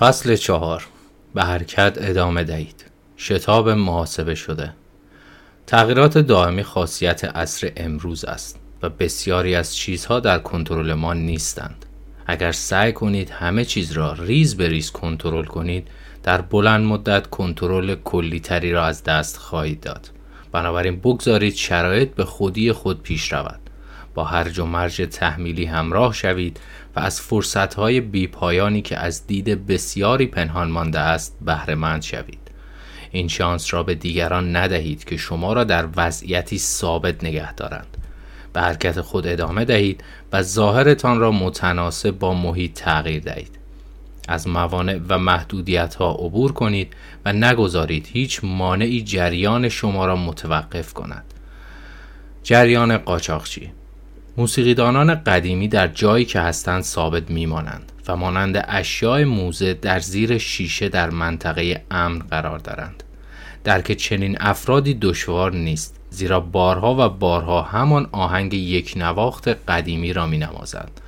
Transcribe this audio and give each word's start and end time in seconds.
فصل 0.00 0.36
چهار. 0.36 0.86
به 1.34 1.42
حرکت 1.42 1.98
ادامه 2.00 2.44
دهید. 2.44 2.84
شتاب 3.16 3.68
محاسبه 3.68 4.34
شده. 4.34 4.72
تغییرات 5.66 6.18
دائمی 6.18 6.62
خاصیت 6.62 7.24
عصر 7.24 7.72
امروز 7.76 8.24
است 8.24 8.60
و 8.82 8.88
بسیاری 8.88 9.54
از 9.54 9.76
چیزها 9.76 10.20
در 10.20 10.38
کنترل 10.38 10.94
ما 10.94 11.14
نیستند. 11.14 11.86
اگر 12.26 12.52
سعی 12.52 12.92
کنید 12.92 13.30
همه 13.30 13.64
چیز 13.64 13.92
را 13.92 14.12
ریز 14.12 14.56
به 14.56 14.68
ریز 14.68 14.90
کنترل 14.90 15.44
کنید 15.44 15.88
در 16.22 16.40
بلند 16.40 16.84
مدت 16.84 17.26
کنترل 17.26 17.94
کلیتری 17.94 18.72
را 18.72 18.84
از 18.84 19.04
دست 19.04 19.36
خواهید 19.36 19.80
داد. 19.80 20.10
بنابراین 20.52 20.96
بگذارید 20.96 21.54
شرایط 21.54 22.14
به 22.14 22.24
خودی 22.24 22.72
خود 22.72 23.02
پیش 23.02 23.32
رود. 23.32 23.60
با 24.14 24.24
هرج 24.24 24.58
و 24.58 24.64
مرج 24.64 25.08
تحمیلی 25.10 25.64
همراه 25.64 26.14
شوید 26.14 26.60
و 26.96 27.00
از 27.00 27.20
فرصتهای 27.20 28.00
بیپایانی 28.00 28.82
که 28.82 28.98
از 28.98 29.26
دید 29.26 29.66
بسیاری 29.66 30.26
پنهان 30.26 30.70
مانده 30.70 30.98
است 30.98 31.36
بهرهمند 31.40 32.02
شوید. 32.02 32.50
این 33.10 33.28
شانس 33.28 33.74
را 33.74 33.82
به 33.82 33.94
دیگران 33.94 34.56
ندهید 34.56 35.04
که 35.04 35.16
شما 35.16 35.52
را 35.52 35.64
در 35.64 35.88
وضعیتی 35.96 36.58
ثابت 36.58 37.24
نگه 37.24 37.52
دارند. 37.52 37.96
به 38.52 38.60
حرکت 38.60 39.00
خود 39.00 39.26
ادامه 39.26 39.64
دهید 39.64 40.04
و 40.32 40.42
ظاهرتان 40.42 41.20
را 41.20 41.32
متناسب 41.32 42.10
با 42.10 42.34
محیط 42.34 42.72
تغییر 42.72 43.22
دهید. 43.22 43.58
از 44.28 44.48
موانع 44.48 45.00
و 45.08 45.18
محدودیت 45.18 45.94
ها 45.94 46.12
عبور 46.12 46.52
کنید 46.52 46.96
و 47.24 47.32
نگذارید 47.32 48.08
هیچ 48.12 48.40
مانعی 48.42 49.02
جریان 49.02 49.68
شما 49.68 50.06
را 50.06 50.16
متوقف 50.16 50.92
کند. 50.92 51.24
جریان 52.42 52.98
قاچاقچی 52.98 53.72
موسیقیدانان 54.40 55.14
قدیمی 55.14 55.68
در 55.68 55.88
جایی 55.88 56.24
که 56.24 56.40
هستند 56.40 56.82
ثابت 56.82 57.30
میمانند 57.30 57.92
و 58.08 58.16
مانند 58.16 58.64
اشیاء 58.68 59.24
موزه 59.24 59.74
در 59.74 59.98
زیر 59.98 60.38
شیشه 60.38 60.88
در 60.88 61.10
منطقه 61.10 61.84
امن 61.90 62.18
قرار 62.18 62.58
دارند 62.58 63.02
درک 63.64 63.92
چنین 63.92 64.36
افرادی 64.40 64.94
دشوار 64.94 65.52
نیست 65.52 66.00
زیرا 66.10 66.40
بارها 66.40 66.94
و 66.98 67.08
بارها 67.08 67.62
همان 67.62 68.08
آهنگ 68.12 68.54
یک 68.54 68.94
نواخت 68.96 69.48
قدیمی 69.48 70.12
را 70.12 70.26
می 70.26 70.38
نمازند. 70.38 71.00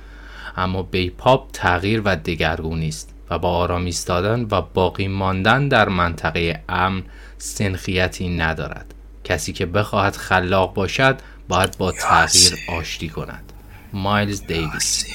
اما 0.57 0.83
بیپاپ 0.83 1.49
تغییر 1.53 2.01
و 2.05 2.15
دگرگونی 2.15 2.87
است 2.87 3.13
و 3.29 3.39
با 3.39 3.49
آرام 3.49 3.85
ایستادن 3.85 4.47
و 4.51 4.61
باقی 4.61 5.07
ماندن 5.07 5.67
در 5.67 5.89
منطقه 5.89 6.63
امن 6.69 7.03
سنخیتی 7.37 8.29
ندارد 8.29 8.93
کسی 9.23 9.53
که 9.53 9.65
بخواهد 9.65 10.15
خلاق 10.15 10.73
باشد 10.73 11.19
باید 11.53 11.77
با 11.77 11.91
تغییر 11.91 12.57
آشتی 12.69 13.09
کند. 13.09 13.53
مایلز 13.93 14.41
دیویس. 14.41 15.05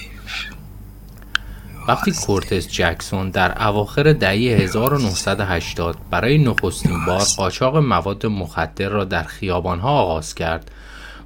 وقتی 1.88 2.12
کورتس 2.12 2.68
جکسون 2.68 3.30
در 3.30 3.62
اواخر 3.68 4.12
دهه 4.12 4.32
1980 4.32 5.96
برای 6.10 6.38
نخستین 6.38 7.04
بار 7.06 7.22
قاچاق 7.36 7.76
مواد 7.76 8.26
مخدر 8.26 8.88
را 8.88 9.04
در 9.04 9.22
خیابانها 9.22 9.90
آغاز 9.90 10.34
کرد 10.34 10.70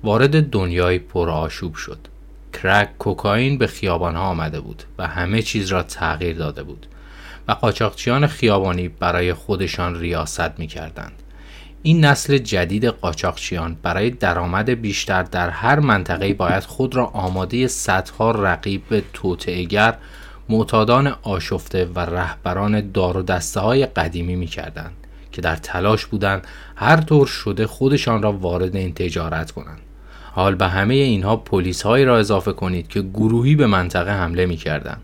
وارد 0.05 0.50
دنیای 0.50 0.98
پرآشوب 0.98 1.74
شد. 1.74 1.98
کرک 2.62 2.98
کوکائین 2.98 3.58
به 3.58 3.66
خیابانها 3.66 4.22
آمده 4.22 4.60
بود 4.60 4.83
و 4.98 5.06
همه 5.06 5.42
چیز 5.42 5.68
را 5.68 5.83
تغییر 5.83 6.36
داده 6.36 6.62
بود 6.62 6.86
و 7.48 7.52
قاچاقچیان 7.52 8.27
خیابانی 8.27 8.88
برای 8.88 9.34
خودشان 9.34 10.00
ریاست 10.00 10.58
می 10.58 10.66
کردند. 10.66 11.21
این 11.83 12.05
نسل 12.05 12.38
جدید 12.38 12.84
قاچاقچیان 12.84 13.77
برای 13.83 14.11
درآمد 14.11 14.70
بیشتر 14.70 15.22
در 15.22 15.50
هر 15.50 15.80
منطقه 15.80 16.34
باید 16.34 16.62
خود 16.62 16.94
را 16.97 17.06
آماده 17.06 17.66
صدها 17.66 18.30
رقیب 18.30 19.02
توطعهگر 19.12 19.97
معتادان 20.48 21.06
آشفته 21.22 21.84
و 21.94 21.98
رهبران 21.98 22.91
دار 22.91 23.16
و 23.16 23.22
دسته 23.22 23.61
های 23.61 23.86
قدیمی 23.86 24.36
می 24.36 24.47
کردند 24.47 24.92
که 25.33 25.40
در 25.40 25.56
تلاش 25.56 26.06
بودند 26.06 26.46
هر 26.77 26.96
طور 26.96 27.27
شده 27.27 27.67
خودشان 27.67 28.23
را 28.23 28.33
وارد 28.33 28.77
این 28.77 28.95
تجارت 28.95 29.51
کنند. 29.51 29.80
حال 30.33 30.55
به 30.55 30.68
همه 30.68 30.95
اینها 30.95 31.36
پلیس 31.36 31.83
هایی 31.83 32.05
را 32.05 32.18
اضافه 32.18 32.52
کنید 32.52 32.89
که 32.89 33.02
گروهی 33.02 33.56
به 33.56 33.67
منطقه 33.67 34.11
حمله 34.11 34.46
می 34.46 34.56
کردند. 34.56 35.02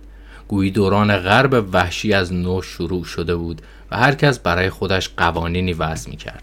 گویی 0.49 0.71
دوران 0.71 1.17
غرب 1.17 1.69
وحشی 1.73 2.13
از 2.13 2.33
نو 2.33 2.63
شروع 2.63 3.05
شده 3.05 3.37
بود 3.37 3.63
و 3.91 3.97
هر 3.97 4.15
کس 4.15 4.39
برای 4.39 4.71
خودش 4.71 5.11
قوانینی 5.17 5.73
وضع 5.73 6.11
می 6.11 6.17
کرد. 6.17 6.43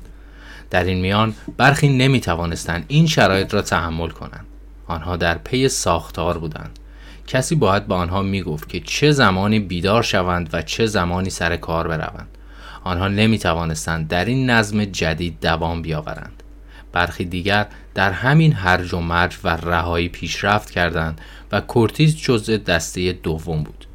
در 0.69 0.83
این 0.83 1.01
میان 1.01 1.35
برخی 1.57 1.89
نمی 1.89 2.19
توانستند 2.19 2.85
این 2.87 3.07
شرایط 3.07 3.53
را 3.53 3.61
تحمل 3.61 4.09
کنند. 4.09 4.45
آنها 4.87 5.17
در 5.17 5.37
پی 5.37 5.69
ساختار 5.69 6.37
بودند. 6.37 6.79
کسی 7.27 7.55
باید 7.55 7.87
به 7.87 7.95
آنها 7.95 8.21
می 8.21 8.41
گفت 8.41 8.69
که 8.69 8.79
چه 8.79 9.11
زمانی 9.11 9.59
بیدار 9.59 10.03
شوند 10.03 10.49
و 10.53 10.61
چه 10.61 10.85
زمانی 10.85 11.29
سر 11.29 11.57
کار 11.57 11.87
بروند. 11.87 12.27
آنها 12.83 13.07
نمی 13.07 13.39
توانستند 13.39 14.07
در 14.07 14.25
این 14.25 14.49
نظم 14.49 14.85
جدید 14.85 15.39
دوام 15.41 15.81
بیاورند. 15.81 16.43
برخی 16.91 17.25
دیگر 17.25 17.67
در 17.93 18.11
همین 18.11 18.53
هرج 18.53 18.93
و 18.93 18.99
مرج 18.99 19.37
و 19.43 19.47
رهایی 19.49 20.09
پیشرفت 20.09 20.69
کردند 20.69 21.21
و 21.51 21.61
کورتیز 21.61 22.17
جزء 22.17 22.57
دسته 22.57 23.11
دوم 23.11 23.63
بود. 23.63 23.85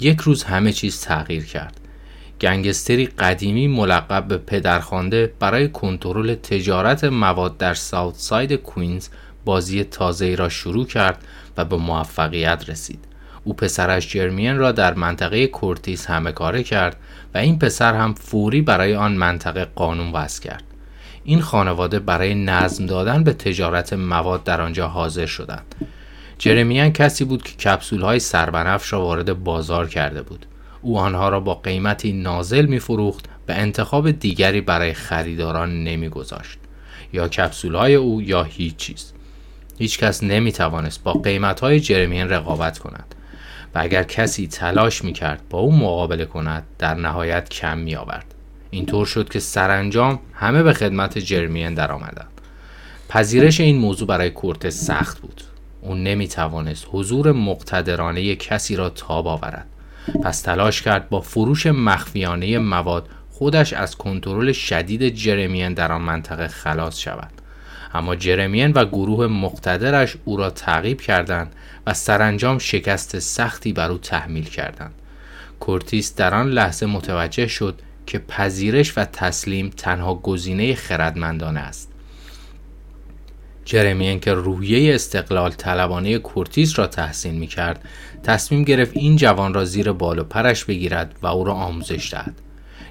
یک 0.00 0.20
روز 0.20 0.44
همه 0.44 0.72
چیز 0.72 1.00
تغییر 1.00 1.44
کرد. 1.44 1.79
گنگستری 2.40 3.06
قدیمی 3.06 3.68
ملقب 3.68 4.28
به 4.28 4.38
پدرخوانده 4.38 5.32
برای 5.38 5.68
کنترل 5.68 6.34
تجارت 6.34 7.04
مواد 7.04 7.56
در 7.56 7.74
ساوت 7.74 8.14
ساید 8.14 8.52
کوینز 8.52 9.08
بازی 9.44 9.84
تازه 9.84 10.34
را 10.34 10.48
شروع 10.48 10.86
کرد 10.86 11.24
و 11.56 11.64
به 11.64 11.76
موفقیت 11.76 12.64
رسید. 12.68 13.04
او 13.44 13.54
پسرش 13.54 14.08
جرمین 14.08 14.58
را 14.58 14.72
در 14.72 14.94
منطقه 14.94 15.46
کورتیس 15.46 16.06
همه 16.06 16.32
کاره 16.32 16.62
کرد 16.62 16.96
و 17.34 17.38
این 17.38 17.58
پسر 17.58 17.94
هم 17.94 18.14
فوری 18.14 18.60
برای 18.62 18.94
آن 18.94 19.12
منطقه 19.12 19.64
قانون 19.64 20.12
وضع 20.12 20.42
کرد. 20.42 20.64
این 21.24 21.40
خانواده 21.40 21.98
برای 21.98 22.34
نظم 22.34 22.86
دادن 22.86 23.24
به 23.24 23.32
تجارت 23.32 23.92
مواد 23.92 24.44
در 24.44 24.60
آنجا 24.60 24.88
حاضر 24.88 25.26
شدند. 25.26 25.74
جرمیان 26.38 26.92
کسی 26.92 27.24
بود 27.24 27.42
که 27.42 27.56
کپسول 27.56 28.00
های 28.00 28.18
سربنفش 28.18 28.92
را 28.92 29.00
وارد 29.00 29.44
بازار 29.44 29.88
کرده 29.88 30.22
بود. 30.22 30.46
او 30.82 30.98
آنها 30.98 31.28
را 31.28 31.40
با 31.40 31.54
قیمتی 31.54 32.12
نازل 32.12 32.66
می 32.66 32.78
فروخت 32.78 33.24
و 33.48 33.52
انتخاب 33.52 34.10
دیگری 34.10 34.60
برای 34.60 34.92
خریداران 34.92 35.84
نمی 35.84 36.08
گذاشت. 36.08 36.58
یا 37.12 37.28
کپسول 37.28 37.74
های 37.74 37.94
او 37.94 38.22
یا 38.22 38.42
هیچ 38.42 38.76
چیز. 38.76 39.12
هیچ 39.78 39.98
کس 39.98 40.22
نمی 40.22 40.52
توانست 40.52 41.02
با 41.02 41.12
قیمت 41.12 41.60
های 41.60 41.80
جرمین 41.80 42.28
رقابت 42.28 42.78
کند 42.78 43.14
و 43.74 43.78
اگر 43.78 44.02
کسی 44.02 44.46
تلاش 44.46 45.04
می 45.04 45.12
کرد 45.12 45.42
با 45.50 45.58
او 45.58 45.72
مقابله 45.72 46.24
کند 46.24 46.62
در 46.78 46.94
نهایت 46.94 47.48
کم 47.48 47.78
می 47.78 47.94
آورد. 47.94 48.34
اینطور 48.70 49.06
شد 49.06 49.28
که 49.28 49.40
سرانجام 49.40 50.20
همه 50.34 50.62
به 50.62 50.72
خدمت 50.72 51.18
جرمین 51.18 51.74
در 51.74 51.92
آمدند. 51.92 52.30
پذیرش 53.08 53.60
این 53.60 53.78
موضوع 53.78 54.08
برای 54.08 54.30
کورت 54.30 54.70
سخت 54.70 55.20
بود. 55.20 55.42
او 55.82 55.94
نمی 55.94 56.28
توانست 56.28 56.86
حضور 56.90 57.32
مقتدرانه 57.32 58.36
کسی 58.36 58.76
را 58.76 58.90
تاب 58.90 59.26
آورد. 59.26 59.66
پس 60.22 60.40
تلاش 60.40 60.82
کرد 60.82 61.08
با 61.08 61.20
فروش 61.20 61.66
مخفیانه 61.66 62.58
مواد 62.58 63.08
خودش 63.30 63.72
از 63.72 63.96
کنترل 63.96 64.52
شدید 64.52 65.14
جرمین 65.14 65.74
در 65.74 65.92
آن 65.92 66.02
منطقه 66.02 66.48
خلاص 66.48 66.98
شود. 66.98 67.30
اما 67.94 68.16
جرمین 68.16 68.72
و 68.72 68.84
گروه 68.84 69.26
مقتدرش 69.26 70.16
او 70.24 70.36
را 70.36 70.50
تعقیب 70.50 71.00
کردند 71.00 71.54
و 71.86 71.94
سرانجام 71.94 72.58
شکست 72.58 73.18
سختی 73.18 73.72
بر 73.72 73.90
او 73.90 73.98
تحمیل 73.98 74.44
کردند. 74.44 74.94
کورتیس 75.60 76.14
در 76.14 76.34
آن 76.34 76.50
لحظه 76.50 76.86
متوجه 76.86 77.46
شد 77.46 77.80
که 78.06 78.18
پذیرش 78.18 78.98
و 78.98 79.04
تسلیم 79.04 79.70
تنها 79.76 80.14
گزینه 80.14 80.74
خردمندانه 80.74 81.60
است. 81.60 81.89
جرمین 83.70 84.20
که 84.20 84.34
روحیه 84.34 84.94
استقلال 84.94 85.50
طلبانه 85.50 86.18
کورتیس 86.18 86.78
را 86.78 86.86
تحسین 86.86 87.34
می 87.34 87.46
کرد 87.46 87.88
تصمیم 88.22 88.64
گرفت 88.64 88.96
این 88.96 89.16
جوان 89.16 89.54
را 89.54 89.64
زیر 89.64 89.92
بال 89.92 90.18
و 90.18 90.24
پرش 90.24 90.64
بگیرد 90.64 91.14
و 91.22 91.26
او 91.26 91.44
را 91.44 91.52
آموزش 91.52 92.12
دهد. 92.12 92.34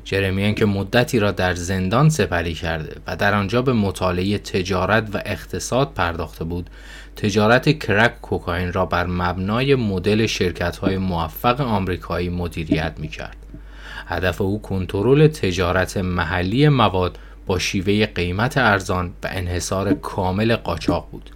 جرمین 0.03 0.53
که 0.53 0.65
مدتی 0.65 1.19
را 1.19 1.31
در 1.31 1.53
زندان 1.53 2.09
سپری 2.09 2.53
کرده 2.53 2.95
و 3.07 3.15
در 3.15 3.33
آنجا 3.33 3.61
به 3.61 3.73
مطالعه 3.73 4.37
تجارت 4.37 5.15
و 5.15 5.21
اقتصاد 5.25 5.93
پرداخته 5.93 6.43
بود 6.43 6.69
تجارت 7.15 7.79
کرک 7.79 8.21
کوکائین 8.21 8.73
را 8.73 8.85
بر 8.85 9.05
مبنای 9.05 9.75
مدل 9.75 10.25
شرکت 10.25 10.77
های 10.77 10.97
موفق 10.97 11.61
آمریکایی 11.61 12.29
مدیریت 12.29 12.93
می 12.97 13.07
کرد. 13.07 13.37
هدف 14.07 14.41
او 14.41 14.61
کنترل 14.61 15.27
تجارت 15.27 15.97
محلی 15.97 16.69
مواد 16.69 17.17
با 17.49 17.59
شیوه 17.59 18.05
قیمت 18.05 18.57
ارزان 18.57 19.13
و 19.23 19.27
انحصار 19.31 19.93
کامل 19.93 20.55
قاچاق 20.55 21.07
بود. 21.11 21.29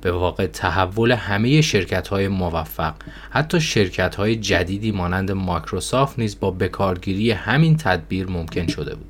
به 0.00 0.12
واقع 0.12 0.46
تحول 0.46 1.12
همه 1.12 1.60
شرکت 1.60 2.08
های 2.08 2.28
موفق 2.28 2.94
حتی 3.30 3.60
شرکت 3.60 4.14
های 4.14 4.36
جدیدی 4.36 4.92
مانند 4.92 5.32
مایکروسافت 5.32 6.18
نیز 6.18 6.40
با 6.40 6.50
بکارگیری 6.50 7.30
همین 7.30 7.76
تدبیر 7.76 8.26
ممکن 8.26 8.66
شده 8.66 8.94
بود. 8.94 9.08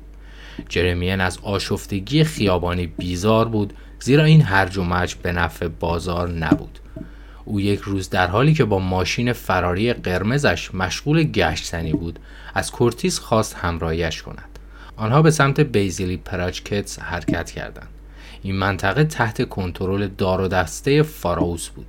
جرمین 0.69 1.21
از 1.21 1.39
آشفتگی 1.43 2.23
خیابانی 2.23 2.87
بیزار 2.87 3.47
بود 3.47 3.73
زیرا 3.99 4.23
این 4.23 4.41
هرج 4.41 4.77
و 4.77 4.83
مرج 4.83 5.15
به 5.15 5.31
نفع 5.31 5.67
بازار 5.67 6.29
نبود. 6.29 6.79
او 7.45 7.61
یک 7.61 7.79
روز 7.79 8.09
در 8.09 8.27
حالی 8.27 8.53
که 8.53 8.65
با 8.65 8.79
ماشین 8.79 9.33
فراری 9.33 9.93
قرمزش 9.93 10.75
مشغول 10.75 11.23
گشتنی 11.23 11.93
بود 11.93 12.19
از 12.53 12.71
کورتیس 12.71 13.19
خواست 13.19 13.55
همراهیش 13.55 14.21
کند. 14.21 14.50
آنها 14.95 15.21
به 15.21 15.31
سمت 15.31 15.59
Baisley 15.59 16.17
Projects 16.17 16.99
حرکت 16.99 17.51
کردند. 17.51 17.87
این 18.41 18.55
منطقه 18.55 19.03
تحت 19.03 19.49
کنترل 19.49 20.07
دار 20.07 20.41
و 20.41 20.47
دسته 20.47 21.03
فاراوس 21.03 21.69
بود. 21.69 21.87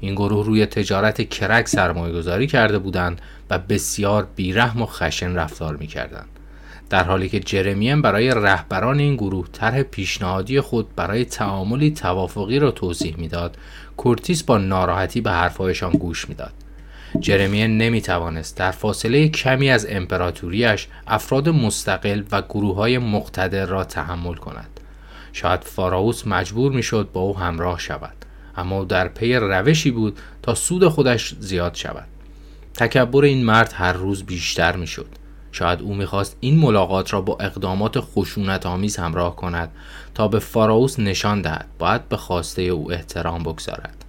این 0.00 0.14
گروه 0.14 0.46
روی 0.46 0.66
تجارت 0.66 1.28
کرک 1.28 1.68
سرمایه 1.68 2.14
گذاری 2.14 2.46
کرده 2.46 2.78
بودند 2.78 3.20
و 3.50 3.58
بسیار 3.58 4.28
بیرحم 4.36 4.82
و 4.82 4.86
خشن 4.86 5.34
رفتار 5.34 5.76
می 5.76 5.86
کردند. 5.86 6.28
در 6.90 7.04
حالی 7.04 7.28
که 7.28 7.40
جرمین 7.40 8.02
برای 8.02 8.30
رهبران 8.30 8.98
این 8.98 9.16
گروه 9.16 9.48
طرح 9.52 9.82
پیشنهادی 9.82 10.60
خود 10.60 10.94
برای 10.96 11.24
تعاملی 11.24 11.90
توافقی 11.90 12.58
را 12.58 12.70
توضیح 12.70 13.16
می‌داد 13.18 13.56
کورتیس 13.96 14.42
با 14.42 14.58
ناراحتی 14.58 15.20
به 15.20 15.30
حرفهایشان 15.30 15.90
گوش 15.90 16.28
می‌داد. 16.28 16.52
جرمین 17.20 17.78
نمی 17.78 18.00
توانست 18.00 18.56
در 18.56 18.70
فاصله 18.70 19.28
کمی 19.28 19.70
از 19.70 19.86
امپراتوریش 19.90 20.88
افراد 21.06 21.48
مستقل 21.48 22.22
و 22.32 22.42
گروه 22.42 22.76
های 22.76 22.98
مقتدر 22.98 23.66
را 23.66 23.84
تحمل 23.84 24.34
کند. 24.34 24.80
شاید 25.32 25.64
فاراوس 25.64 26.26
مجبور 26.26 26.72
می‌شد 26.72 27.08
با 27.12 27.20
او 27.20 27.38
همراه 27.38 27.78
شود 27.78 28.14
اما 28.56 28.84
در 28.84 29.08
پی 29.08 29.34
روشی 29.34 29.90
بود 29.90 30.18
تا 30.42 30.54
سود 30.54 30.88
خودش 30.88 31.34
زیاد 31.40 31.74
شود. 31.74 32.08
تکبر 32.74 33.24
این 33.24 33.44
مرد 33.44 33.72
هر 33.76 33.92
روز 33.92 34.22
بیشتر 34.24 34.76
می‌شد. 34.76 35.08
شاید 35.52 35.80
او 35.80 35.94
می‌خواست 35.94 36.36
این 36.40 36.58
ملاقات 36.58 37.12
را 37.12 37.20
با 37.20 37.36
اقدامات 37.40 38.00
خشونت 38.00 38.66
آمیز 38.66 38.96
همراه 38.96 39.36
کند 39.36 39.70
تا 40.14 40.28
به 40.28 40.38
فاراوس 40.38 40.98
نشان 40.98 41.42
دهد 41.42 41.66
باید 41.78 42.08
به 42.08 42.16
خواسته 42.16 42.62
او 42.62 42.92
احترام 42.92 43.42
بگذارد. 43.42 44.05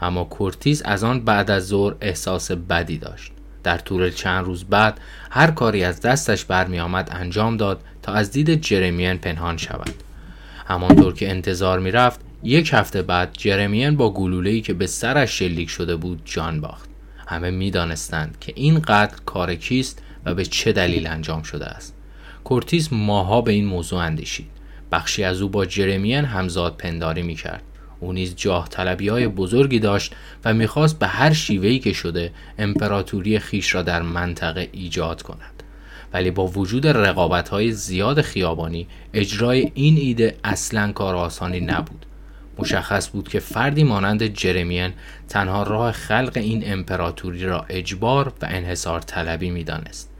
اما 0.00 0.24
کورتیز 0.24 0.82
از 0.82 1.04
آن 1.04 1.20
بعد 1.20 1.50
از 1.50 1.66
ظهر 1.66 1.94
احساس 2.00 2.50
بدی 2.50 2.98
داشت. 2.98 3.32
در 3.62 3.78
طول 3.78 4.10
چند 4.10 4.44
روز 4.44 4.64
بعد 4.64 5.00
هر 5.30 5.50
کاری 5.50 5.84
از 5.84 6.00
دستش 6.00 6.44
برمی 6.44 6.80
آمد 6.80 7.08
انجام 7.12 7.56
داد 7.56 7.80
تا 8.02 8.12
از 8.12 8.30
دید 8.30 8.60
جرمین 8.60 9.18
پنهان 9.18 9.56
شود. 9.56 9.94
همانطور 10.66 11.14
که 11.14 11.30
انتظار 11.30 11.78
می 11.78 11.90
رفت 11.90 12.20
یک 12.42 12.70
هفته 12.72 13.02
بعد 13.02 13.30
جرمین 13.32 13.96
با 13.96 14.12
گلوله‌ای 14.12 14.60
که 14.60 14.74
به 14.74 14.86
سرش 14.86 15.38
شلیک 15.38 15.70
شده 15.70 15.96
بود 15.96 16.22
جان 16.24 16.60
باخت. 16.60 16.88
همه 17.26 17.50
می‌دانستند 17.50 18.36
که 18.40 18.52
این 18.56 18.78
قتل 18.78 19.16
کار 19.26 19.54
کیست 19.54 20.02
و 20.24 20.34
به 20.34 20.44
چه 20.44 20.72
دلیل 20.72 21.06
انجام 21.06 21.42
شده 21.42 21.66
است. 21.66 21.94
کورتیز 22.44 22.92
ماه‌ها 22.92 23.40
به 23.40 23.52
این 23.52 23.64
موضوع 23.64 23.98
اندیشید. 23.98 24.50
بخشی 24.92 25.24
از 25.24 25.42
او 25.42 25.48
با 25.48 25.66
جرمین 25.66 26.24
همزاد 26.24 26.76
پنداری 26.76 27.22
می 27.22 27.34
کرد 27.34 27.62
او 28.00 28.12
نیز 28.12 28.34
جاه 28.36 28.68
طلبی 28.68 29.08
های 29.08 29.28
بزرگی 29.28 29.78
داشت 29.78 30.14
و 30.44 30.54
می‌خواست 30.54 30.98
به 30.98 31.06
هر 31.06 31.32
شیوهی 31.32 31.78
که 31.78 31.92
شده 31.92 32.32
امپراتوری 32.58 33.38
خیش 33.38 33.74
را 33.74 33.82
در 33.82 34.02
منطقه 34.02 34.68
ایجاد 34.72 35.22
کند. 35.22 35.62
ولی 36.12 36.30
با 36.30 36.46
وجود 36.46 36.86
رقابت 36.86 37.48
های 37.48 37.72
زیاد 37.72 38.20
خیابانی 38.20 38.86
اجرای 39.14 39.70
این 39.74 39.96
ایده 39.96 40.36
اصلا 40.44 40.92
کار 40.92 41.14
آسانی 41.14 41.60
نبود. 41.60 42.06
مشخص 42.58 43.10
بود 43.10 43.28
که 43.28 43.40
فردی 43.40 43.84
مانند 43.84 44.26
جرمین 44.26 44.92
تنها 45.28 45.62
راه 45.62 45.92
خلق 45.92 46.32
این 46.34 46.72
امپراتوری 46.72 47.44
را 47.44 47.66
اجبار 47.68 48.28
و 48.42 48.46
انحصار 48.50 49.00
طلبی 49.00 49.50
می‌دانست. 49.50 50.10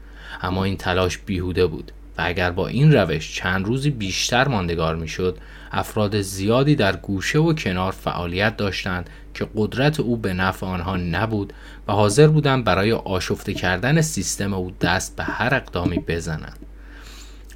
اما 0.41 0.63
این 0.63 0.77
تلاش 0.77 1.17
بیهوده 1.17 1.67
بود. 1.67 1.91
و 2.17 2.21
اگر 2.25 2.51
با 2.51 2.67
این 2.67 2.93
روش 2.93 3.35
چند 3.35 3.65
روزی 3.65 3.89
بیشتر 3.89 4.47
ماندگار 4.47 4.95
می‌شد 4.95 5.37
افراد 5.71 6.21
زیادی 6.21 6.75
در 6.75 6.95
گوشه 6.95 7.39
و 7.39 7.53
کنار 7.53 7.91
فعالیت 7.91 8.57
داشتند 8.57 9.09
که 9.33 9.47
قدرت 9.55 9.99
او 9.99 10.17
به 10.17 10.33
نفع 10.33 10.65
آنها 10.65 10.97
نبود 10.97 11.53
و 11.87 11.93
حاضر 11.93 12.27
بودند 12.27 12.63
برای 12.63 12.91
آشفته 12.91 13.53
کردن 13.53 14.01
سیستم 14.01 14.53
او 14.53 14.71
دست 14.81 15.15
به 15.15 15.23
هر 15.23 15.55
اقدامی 15.55 15.99
بزنند. 15.99 16.59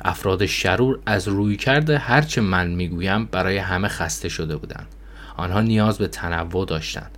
افراد 0.05 0.45
شرور 0.45 0.99
از 1.05 1.27
روی 1.27 1.55
کرده 1.55 1.97
هرچه 1.97 2.41
من 2.41 2.67
می‌گویم 2.67 3.25
برای 3.25 3.57
همه 3.57 3.87
خسته 3.87 4.29
شده 4.29 4.57
بودند. 4.57 4.87
آنها 5.37 5.61
نیاز 5.61 5.97
به 5.97 6.07
تنوع 6.07 6.65
داشتند. 6.65 7.17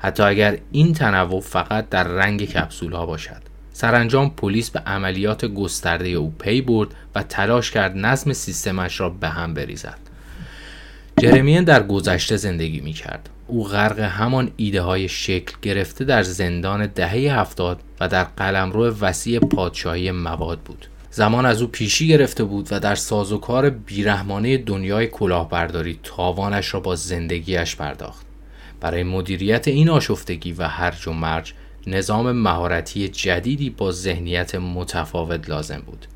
حتی 0.00 0.22
اگر 0.22 0.58
این 0.72 0.92
تنوع 0.92 1.40
فقط 1.40 1.88
در 1.88 2.04
رنگ 2.04 2.44
کپسول 2.44 2.92
ها 2.92 3.06
باشد. 3.06 3.49
سرانجام 3.72 4.30
پلیس 4.30 4.70
به 4.70 4.80
عملیات 4.80 5.44
گسترده 5.44 6.08
او 6.08 6.34
پی 6.38 6.60
برد 6.60 6.88
و 7.14 7.22
تلاش 7.22 7.70
کرد 7.70 7.96
نظم 7.96 8.32
سیستمش 8.32 9.00
را 9.00 9.08
به 9.08 9.28
هم 9.28 9.54
بریزد 9.54 9.98
جرمین 11.20 11.64
در 11.64 11.82
گذشته 11.82 12.36
زندگی 12.36 12.80
می 12.80 12.92
کرد. 12.92 13.28
او 13.46 13.64
غرق 13.64 13.98
همان 13.98 14.50
ایده 14.56 14.82
های 14.82 15.08
شکل 15.08 15.54
گرفته 15.62 16.04
در 16.04 16.22
زندان 16.22 16.86
دهه 16.86 17.40
هفتاد 17.40 17.80
و 18.00 18.08
در 18.08 18.24
قلمرو 18.24 18.94
وسیع 19.00 19.38
پادشاهی 19.38 20.10
مواد 20.10 20.58
بود. 20.58 20.86
زمان 21.10 21.46
از 21.46 21.62
او 21.62 21.68
پیشی 21.68 22.08
گرفته 22.08 22.44
بود 22.44 22.68
و 22.70 22.80
در 22.80 22.94
سازوکار 22.94 23.70
بیرحمانه 23.70 24.58
دنیای 24.58 25.06
کلاهبرداری 25.06 25.98
تاوانش 26.02 26.74
را 26.74 26.80
با 26.80 26.96
زندگیش 26.96 27.76
پرداخت. 27.76 28.26
برای 28.80 29.02
مدیریت 29.02 29.68
این 29.68 29.88
آشفتگی 29.88 30.52
و 30.52 30.62
هرج 30.62 31.08
و 31.08 31.12
مرج 31.12 31.52
نظام 31.86 32.32
مهارتی 32.32 33.08
جدیدی 33.08 33.70
با 33.70 33.92
ذهنیت 33.92 34.54
متفاوت 34.54 35.48
لازم 35.48 35.82
بود. 35.86 36.06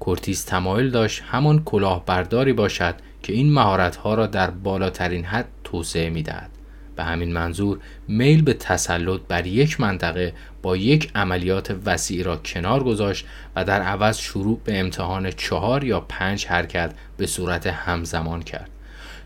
کورتیز 0.00 0.44
تمایل 0.44 0.90
داشت 0.90 1.22
همان 1.26 1.64
کلاهبرداری 1.64 2.52
باشد 2.52 2.94
که 3.22 3.32
این 3.32 3.52
مهارتها 3.52 4.14
را 4.14 4.26
در 4.26 4.50
بالاترین 4.50 5.24
حد 5.24 5.48
توسعه 5.64 6.10
می‌دهد. 6.10 6.50
به 6.96 7.04
همین 7.04 7.32
منظور 7.32 7.78
میل 8.08 8.42
به 8.42 8.54
تسلط 8.54 9.20
بر 9.28 9.46
یک 9.46 9.80
منطقه 9.80 10.32
با 10.62 10.76
یک 10.76 11.10
عملیات 11.14 11.76
وسیع 11.84 12.24
را 12.24 12.36
کنار 12.36 12.84
گذاشت 12.84 13.26
و 13.56 13.64
در 13.64 13.82
عوض 13.82 14.18
شروع 14.18 14.60
به 14.64 14.80
امتحان 14.80 15.30
چهار 15.30 15.84
یا 15.84 16.00
پنج 16.00 16.46
حرکت 16.46 16.94
به 17.16 17.26
صورت 17.26 17.66
همزمان 17.66 18.42
کرد 18.42 18.70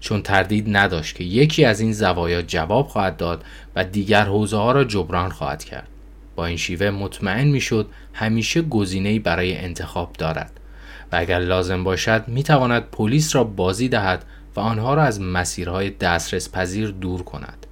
چون 0.00 0.22
تردید 0.22 0.76
نداشت 0.76 1.16
که 1.16 1.24
یکی 1.24 1.64
از 1.64 1.80
این 1.80 1.92
زوایا 1.92 2.42
جواب 2.42 2.88
خواهد 2.88 3.16
داد 3.16 3.44
و 3.76 3.84
دیگر 3.84 4.24
حوزه 4.24 4.56
ها 4.56 4.72
را 4.72 4.84
جبران 4.84 5.30
خواهد 5.30 5.64
کرد 5.64 5.88
با 6.36 6.46
این 6.46 6.56
شیوه 6.56 6.90
مطمئن 6.90 7.48
می‌شد 7.48 7.88
همیشه 8.12 8.62
گزینه‌ای 8.62 9.18
برای 9.18 9.56
انتخاب 9.56 10.12
دارد 10.12 10.60
و 11.12 11.16
اگر 11.16 11.38
لازم 11.38 11.84
باشد 11.84 12.24
می 12.26 12.42
تواند 12.42 12.82
پلیس 12.82 13.36
را 13.36 13.44
بازی 13.44 13.88
دهد 13.88 14.24
و 14.56 14.60
آنها 14.60 14.94
را 14.94 15.02
از 15.02 15.20
مسیرهای 15.20 15.90
دسترس 15.90 16.52
پذیر 16.52 16.90
دور 16.90 17.22
کند. 17.22 17.66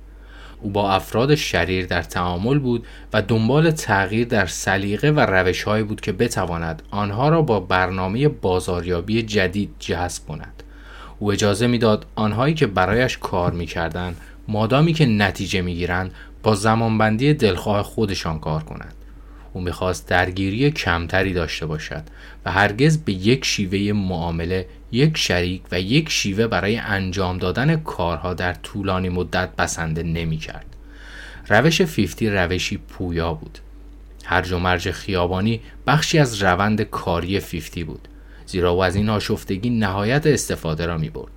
او 0.61 0.71
با 0.71 0.93
افراد 0.93 1.35
شریر 1.35 1.87
در 1.87 2.03
تعامل 2.03 2.59
بود 2.59 2.87
و 3.13 3.23
دنبال 3.23 3.71
تغییر 3.71 4.27
در 4.27 4.47
سلیقه 4.47 5.11
و 5.11 5.21
روشهایی 5.21 5.85
بود 5.85 6.01
که 6.01 6.13
بتواند 6.13 6.83
آنها 6.91 7.29
را 7.29 7.43
با 7.43 7.61
برنامه 7.61 8.29
بازاریابی 8.29 9.23
جدید 9.23 9.71
جذب 9.79 10.27
کند. 10.27 10.63
او 11.19 11.33
اجازه 11.33 11.67
می‌داد 11.67 12.07
آنهایی 12.15 12.55
که 12.55 12.67
برایش 12.67 13.19
کار 13.19 13.53
می‌کردند 13.53 14.17
مادامی 14.49 14.93
که 14.93 15.07
نتیجه 15.07 15.61
می‌گیرند 15.61 16.15
با 16.43 16.55
زمانبندی 16.55 17.35
دلخواه 17.35 17.83
خودشان 17.83 18.39
کار 18.39 18.63
کنند. 18.63 18.95
او 19.53 19.61
می‌خواست 19.61 20.09
درگیری 20.09 20.71
کمتری 20.71 21.33
داشته 21.33 21.67
باشد 21.67 22.03
و 22.45 22.53
هرگز 22.53 22.99
به 22.99 23.13
یک 23.13 23.45
شیوه 23.45 23.93
معامله 23.93 24.67
یک 24.93 25.17
شریک 25.17 25.63
و 25.73 25.81
یک 25.81 26.09
شیوه 26.09 26.47
برای 26.47 26.77
انجام 26.77 27.39
دادن 27.39 27.77
کارها 27.77 28.35
در 28.35 28.53
طولانی 28.53 29.09
مدت 29.09 29.57
بسنده 29.57 30.03
نمی 30.03 30.37
کرد. 30.37 30.67
روش 31.49 31.83
50 31.83 32.45
روشی 32.45 32.77
پویا 32.77 33.35
بود. 33.35 33.59
هرج 34.25 34.53
و 34.53 34.59
مرج 34.59 34.91
خیابانی 34.91 35.61
بخشی 35.87 36.19
از 36.19 36.43
روند 36.43 36.83
کاری 36.83 37.41
50 37.41 37.85
بود. 37.85 38.09
زیرا 38.47 38.71
او 38.71 38.85
از 38.85 38.97
این 38.97 39.09
آشفتگی 39.09 39.71
نهایت 39.71 40.27
استفاده 40.27 40.87
را 40.87 40.99
می 40.99 41.11
برد. 41.11 41.33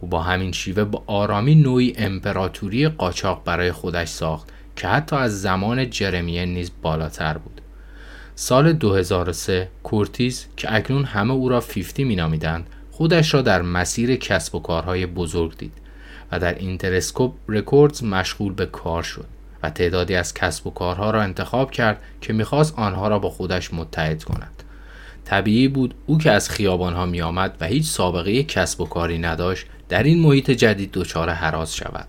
او 0.00 0.08
با 0.08 0.22
همین 0.22 0.52
شیوه 0.52 0.84
به 0.84 1.02
آرامی 1.06 1.54
نوعی 1.54 1.94
امپراتوری 1.96 2.88
قاچاق 2.88 3.42
برای 3.44 3.72
خودش 3.72 4.08
ساخت 4.08 4.48
که 4.76 4.88
حتی 4.88 5.16
از 5.16 5.42
زمان 5.42 5.90
جرمین 5.90 6.44
نیز 6.44 6.70
بالاتر 6.82 7.38
بود. 7.38 7.60
سال 8.34 8.72
2003 8.72 9.68
کورتیز 9.82 10.46
که 10.56 10.74
اکنون 10.74 11.04
همه 11.04 11.32
او 11.32 11.48
را 11.48 11.60
50 11.60 12.06
می 12.06 12.16
نامیدند 12.16 12.66
خودش 12.90 13.34
را 13.34 13.42
در 13.42 13.62
مسیر 13.62 14.16
کسب 14.16 14.54
و 14.54 14.60
کارهای 14.60 15.06
بزرگ 15.06 15.56
دید 15.56 15.72
و 16.32 16.38
در 16.38 16.54
Interscope 16.54 17.34
Records 17.48 18.04
مشغول 18.04 18.52
به 18.52 18.66
کار 18.66 19.02
شد 19.02 19.26
و 19.62 19.70
تعدادی 19.70 20.14
از 20.14 20.34
کسب 20.34 20.66
و 20.66 20.70
کارها 20.70 21.10
را 21.10 21.22
انتخاب 21.22 21.70
کرد 21.70 22.02
که 22.20 22.32
می‌خواست 22.32 22.78
آنها 22.78 23.08
را 23.08 23.18
با 23.18 23.30
خودش 23.30 23.74
متحد 23.74 24.24
کند. 24.24 24.57
طبیعی 25.28 25.68
بود 25.68 25.94
او 26.06 26.18
که 26.18 26.30
از 26.30 26.50
خیابانها 26.50 27.06
می 27.06 27.20
آمد 27.20 27.56
و 27.60 27.66
هیچ 27.66 27.84
سابقه 27.84 28.42
کسب 28.42 28.80
و 28.80 28.84
کاری 28.86 29.18
نداشت 29.18 29.66
در 29.88 30.02
این 30.02 30.20
محیط 30.20 30.50
جدید 30.50 30.92
دچار 30.92 31.30
حراس 31.30 31.74
شود. 31.74 32.08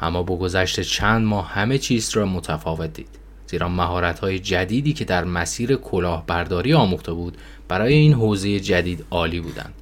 اما 0.00 0.22
با 0.22 0.36
گذشت 0.36 0.80
چند 0.80 1.26
ماه 1.26 1.48
همه 1.52 1.78
چیز 1.78 2.16
را 2.16 2.26
متفاوت 2.26 2.92
دید. 2.92 3.08
زیرا 3.46 3.68
مهارت 3.68 4.18
های 4.18 4.38
جدیدی 4.38 4.92
که 4.92 5.04
در 5.04 5.24
مسیر 5.24 5.76
کلاهبرداری 5.76 6.74
آموخته 6.74 7.12
بود 7.12 7.36
برای 7.68 7.94
این 7.94 8.12
حوزه 8.12 8.60
جدید 8.60 9.04
عالی 9.10 9.40
بودند. 9.40 9.74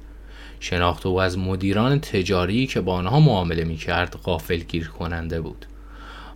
شناخت 0.59 1.05
او 1.05 1.21
از 1.21 1.37
مدیران 1.37 1.99
تجاری 1.99 2.67
که 2.67 2.81
با 2.81 2.93
آنها 2.93 3.19
معامله 3.19 3.63
می 3.63 3.77
کرد 3.77 4.15
غافل 4.23 4.57
گیر 4.59 4.87
کننده 4.87 5.41
بود. 5.41 5.65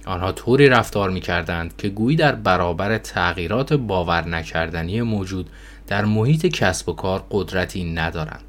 آنها 0.06 0.32
طوری 0.32 0.70
رفتار 0.70 1.10
می 1.10 1.22
کردند 1.22 1.78
که 1.78 1.90
گویی 1.90 2.18
در 2.18 2.36
برابر 2.36 2.98
تغییرات 2.98 3.74
باور 3.74 4.28
نکردنی 4.28 5.02
موجود 5.02 5.50
در 5.90 6.06
محیط 6.06 6.46
کسب 6.46 6.90
و 6.90 6.94
کار 6.94 7.26
قدرتی 7.32 7.84
ندارند. 7.84 8.44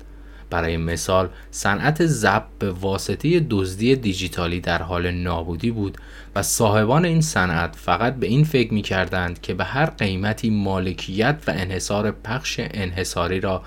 برای 0.51 0.77
مثال 0.77 1.29
صنعت 1.51 2.07
ضبط 2.07 2.47
به 2.59 2.71
واسطه 2.71 3.41
دزدی 3.51 3.97
دیجیتالی 3.97 4.61
در 4.61 4.83
حال 4.83 5.11
نابودی 5.11 5.71
بود 5.71 5.99
و 6.35 6.43
صاحبان 6.43 7.05
این 7.05 7.21
صنعت 7.21 7.77
فقط 7.77 8.17
به 8.17 8.27
این 8.27 8.45
فکر 8.45 8.75
می 8.75 8.83
کردند 8.83 9.41
که 9.41 9.55
به 9.55 9.65
هر 9.65 9.87
قیمتی 9.87 10.51
مالکیت 10.51 11.37
و 11.47 11.51
انحصار 11.51 12.11
پخش 12.11 12.61
انحصاری 12.61 13.41
را 13.41 13.63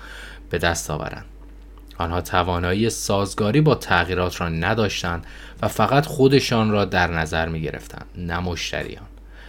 به 0.50 0.58
دست 0.58 0.90
آورند. 0.90 1.24
آنها 1.98 2.20
توانایی 2.20 2.90
سازگاری 2.90 3.60
با 3.60 3.74
تغییرات 3.74 4.40
را 4.40 4.48
نداشتند 4.48 5.26
و 5.62 5.68
فقط 5.68 6.06
خودشان 6.06 6.70
را 6.70 6.84
در 6.84 7.10
نظر 7.10 7.48
می 7.48 7.60
گرفتند 7.60 8.06
نه 8.16 8.40
مشتریان 8.40 9.06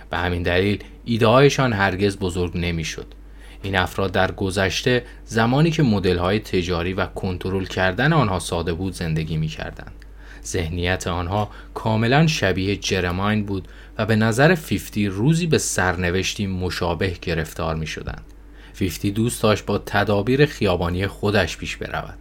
به 0.09 0.17
همین 0.17 0.43
دلیل 0.43 0.83
ایده 1.05 1.49
هرگز 1.59 2.17
بزرگ 2.17 2.57
نمی 2.57 2.83
شد 2.83 3.05
این 3.65 3.75
افراد 3.75 4.11
در 4.11 4.31
گذشته 4.31 5.03
زمانی 5.25 5.71
که 5.71 5.83
مدل 5.83 6.17
های 6.17 6.39
تجاری 6.39 6.93
و 6.93 7.05
کنترل 7.05 7.65
کردن 7.65 8.13
آنها 8.13 8.39
ساده 8.39 8.73
بود 8.73 8.93
زندگی 8.93 9.37
می 9.37 9.47
کردند. 9.47 10.05
ذهنیت 10.45 11.07
آنها 11.07 11.49
کاملا 11.73 12.27
شبیه 12.27 12.75
جرماین 12.75 13.45
بود 13.45 13.67
و 13.97 14.05
به 14.05 14.15
نظر 14.15 14.55
فیفتی 14.55 15.07
روزی 15.07 15.47
به 15.47 15.57
سرنوشتی 15.57 16.47
مشابه 16.47 17.13
گرفتار 17.21 17.75
می 17.75 17.87
شدند. 17.87 18.23
فیفتی 18.73 19.11
دوست 19.11 19.43
داشت 19.43 19.65
با 19.65 19.77
تدابیر 19.77 20.45
خیابانی 20.45 21.07
خودش 21.07 21.57
پیش 21.57 21.77
برود. 21.77 22.17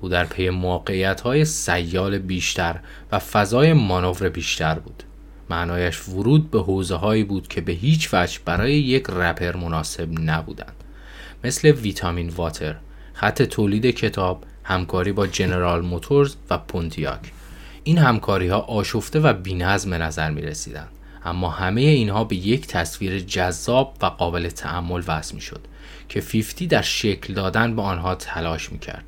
او 0.00 0.08
در 0.08 0.24
پی 0.24 0.50
موقعیت 0.50 1.20
های 1.20 1.44
سیال 1.44 2.18
بیشتر 2.18 2.80
و 3.12 3.18
فضای 3.18 3.72
مانور 3.72 4.28
بیشتر 4.28 4.74
بود. 4.74 5.02
معنایش 5.50 6.08
ورود 6.08 6.50
به 6.50 6.60
حوزه 6.60 6.94
هایی 6.94 7.24
بود 7.24 7.48
که 7.48 7.60
به 7.60 7.72
هیچ 7.72 8.08
وجه 8.12 8.38
برای 8.44 8.74
یک 8.74 9.04
رپر 9.10 9.56
مناسب 9.56 10.08
نبودند. 10.20 10.77
مثل 11.44 11.68
ویتامین 11.68 12.28
واتر، 12.28 12.76
خط 13.12 13.42
تولید 13.42 13.86
کتاب، 13.86 14.44
همکاری 14.64 15.12
با 15.12 15.26
جنرال 15.26 15.80
موتورز 15.80 16.34
و 16.50 16.58
پونتیاک. 16.58 17.20
این 17.84 17.98
همکاری 17.98 18.48
ها 18.48 18.58
آشفته 18.58 19.20
و 19.20 19.32
بینظم 19.32 19.94
نظر 19.94 20.30
می 20.30 20.42
رسیدند. 20.42 20.88
اما 21.24 21.50
همه 21.50 21.80
اینها 21.80 22.24
به 22.24 22.36
یک 22.36 22.66
تصویر 22.66 23.18
جذاب 23.18 23.96
و 24.02 24.06
قابل 24.06 24.48
تعمل 24.48 25.02
وصل 25.06 25.34
می 25.34 25.40
شد 25.40 25.60
که 26.08 26.20
فیفتی 26.20 26.66
در 26.66 26.82
شکل 26.82 27.34
دادن 27.34 27.76
به 27.76 27.82
آنها 27.82 28.14
تلاش 28.14 28.72
می 28.72 28.78
کرد. 28.78 29.04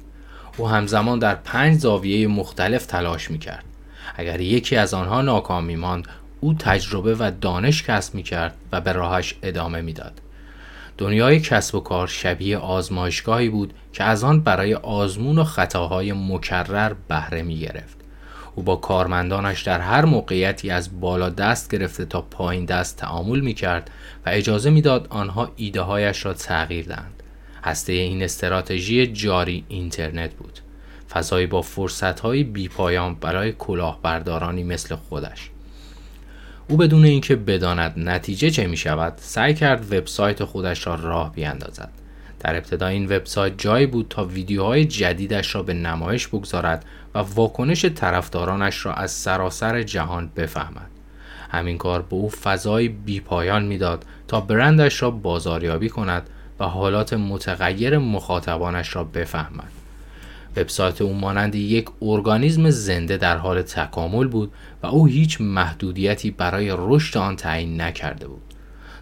او 0.56 0.68
همزمان 0.68 1.18
در 1.18 1.34
پنج 1.34 1.78
زاویه 1.78 2.26
مختلف 2.26 2.86
تلاش 2.86 3.30
می 3.30 3.38
کرد. 3.38 3.64
اگر 4.16 4.40
یکی 4.40 4.76
از 4.76 4.94
آنها 4.94 5.22
ناکام 5.22 5.64
می 5.64 5.76
ماند 5.76 6.08
او 6.40 6.54
تجربه 6.54 7.14
و 7.14 7.32
دانش 7.40 7.82
کسب 7.82 8.14
می 8.14 8.22
کرد 8.22 8.54
و 8.72 8.80
به 8.80 8.92
راهش 8.92 9.34
ادامه 9.42 9.80
می‌داد. 9.80 10.20
دنیای 11.00 11.40
کسب 11.40 11.74
و 11.74 11.80
کار 11.80 12.06
شبیه 12.06 12.58
آزمایشگاهی 12.58 13.48
بود 13.48 13.74
که 13.92 14.04
از 14.04 14.24
آن 14.24 14.40
برای 14.40 14.74
آزمون 14.74 15.38
و 15.38 15.44
خطاهای 15.44 16.12
مکرر 16.12 16.92
بهره 17.08 17.42
می 17.42 17.58
گرفت. 17.58 17.96
او 18.54 18.62
با 18.62 18.76
کارمندانش 18.76 19.62
در 19.62 19.80
هر 19.80 20.04
موقعیتی 20.04 20.70
از 20.70 21.00
بالا 21.00 21.28
دست 21.28 21.70
گرفته 21.70 22.04
تا 22.04 22.22
پایین 22.22 22.64
دست 22.64 22.96
تعامل 22.96 23.40
می 23.40 23.54
کرد 23.54 23.90
و 24.26 24.28
اجازه 24.28 24.70
می‌داد 24.70 25.06
آنها 25.10 25.50
ایده 25.56 25.80
هایش 25.80 26.24
را 26.26 26.34
تغییر 26.34 26.86
دهند. 26.86 27.22
هسته 27.64 27.92
این 27.92 28.22
استراتژی 28.22 29.06
جاری 29.06 29.64
اینترنت 29.68 30.34
بود. 30.34 30.58
فضایی 31.10 31.46
با 31.46 31.62
فرصت 31.62 32.20
های 32.20 32.44
بی 32.44 32.68
پایان 32.68 33.14
برای 33.14 33.52
کلاهبردارانی 33.52 34.64
مثل 34.64 34.96
خودش. 34.96 35.50
او 36.70 36.76
بدون 36.76 37.04
اینکه 37.04 37.36
بداند 37.36 37.92
نتیجه 37.96 38.50
چه 38.50 38.66
می 38.66 38.76
شود 38.76 39.12
سعی 39.16 39.54
کرد 39.54 39.92
وبسایت 39.92 40.44
خودش 40.44 40.86
را 40.86 40.94
راه 40.94 41.32
بیاندازد. 41.32 41.90
در 42.40 42.56
ابتدا 42.56 42.86
این 42.86 43.04
وبسایت 43.04 43.58
جایی 43.58 43.86
بود 43.86 44.06
تا 44.10 44.24
ویدیوهای 44.24 44.84
جدیدش 44.84 45.54
را 45.54 45.62
به 45.62 45.74
نمایش 45.74 46.28
بگذارد 46.28 46.84
و 47.14 47.18
واکنش 47.18 47.84
طرفدارانش 47.84 48.86
را 48.86 48.92
از 48.92 49.10
سراسر 49.10 49.82
جهان 49.82 50.30
بفهمد. 50.36 50.90
همین 51.50 51.78
کار 51.78 52.02
به 52.02 52.16
او 52.16 52.30
فضای 52.30 52.88
بیپایان 52.88 53.64
می‌داد 53.64 54.04
تا 54.28 54.40
برندش 54.40 55.02
را 55.02 55.10
بازاریابی 55.10 55.88
کند 55.88 56.30
و 56.60 56.64
حالات 56.64 57.12
متغیر 57.12 57.98
مخاطبانش 57.98 58.96
را 58.96 59.04
بفهمد. 59.04 59.79
وبسایت 60.56 61.02
او 61.02 61.12
مانند 61.12 61.54
یک 61.54 61.88
ارگانیسم 62.02 62.70
زنده 62.70 63.16
در 63.16 63.36
حال 63.36 63.62
تکامل 63.62 64.28
بود 64.28 64.52
و 64.82 64.86
او 64.86 65.06
هیچ 65.06 65.40
محدودیتی 65.40 66.30
برای 66.30 66.74
رشد 66.78 67.18
آن 67.18 67.36
تعیین 67.36 67.80
نکرده 67.80 68.28
بود. 68.28 68.42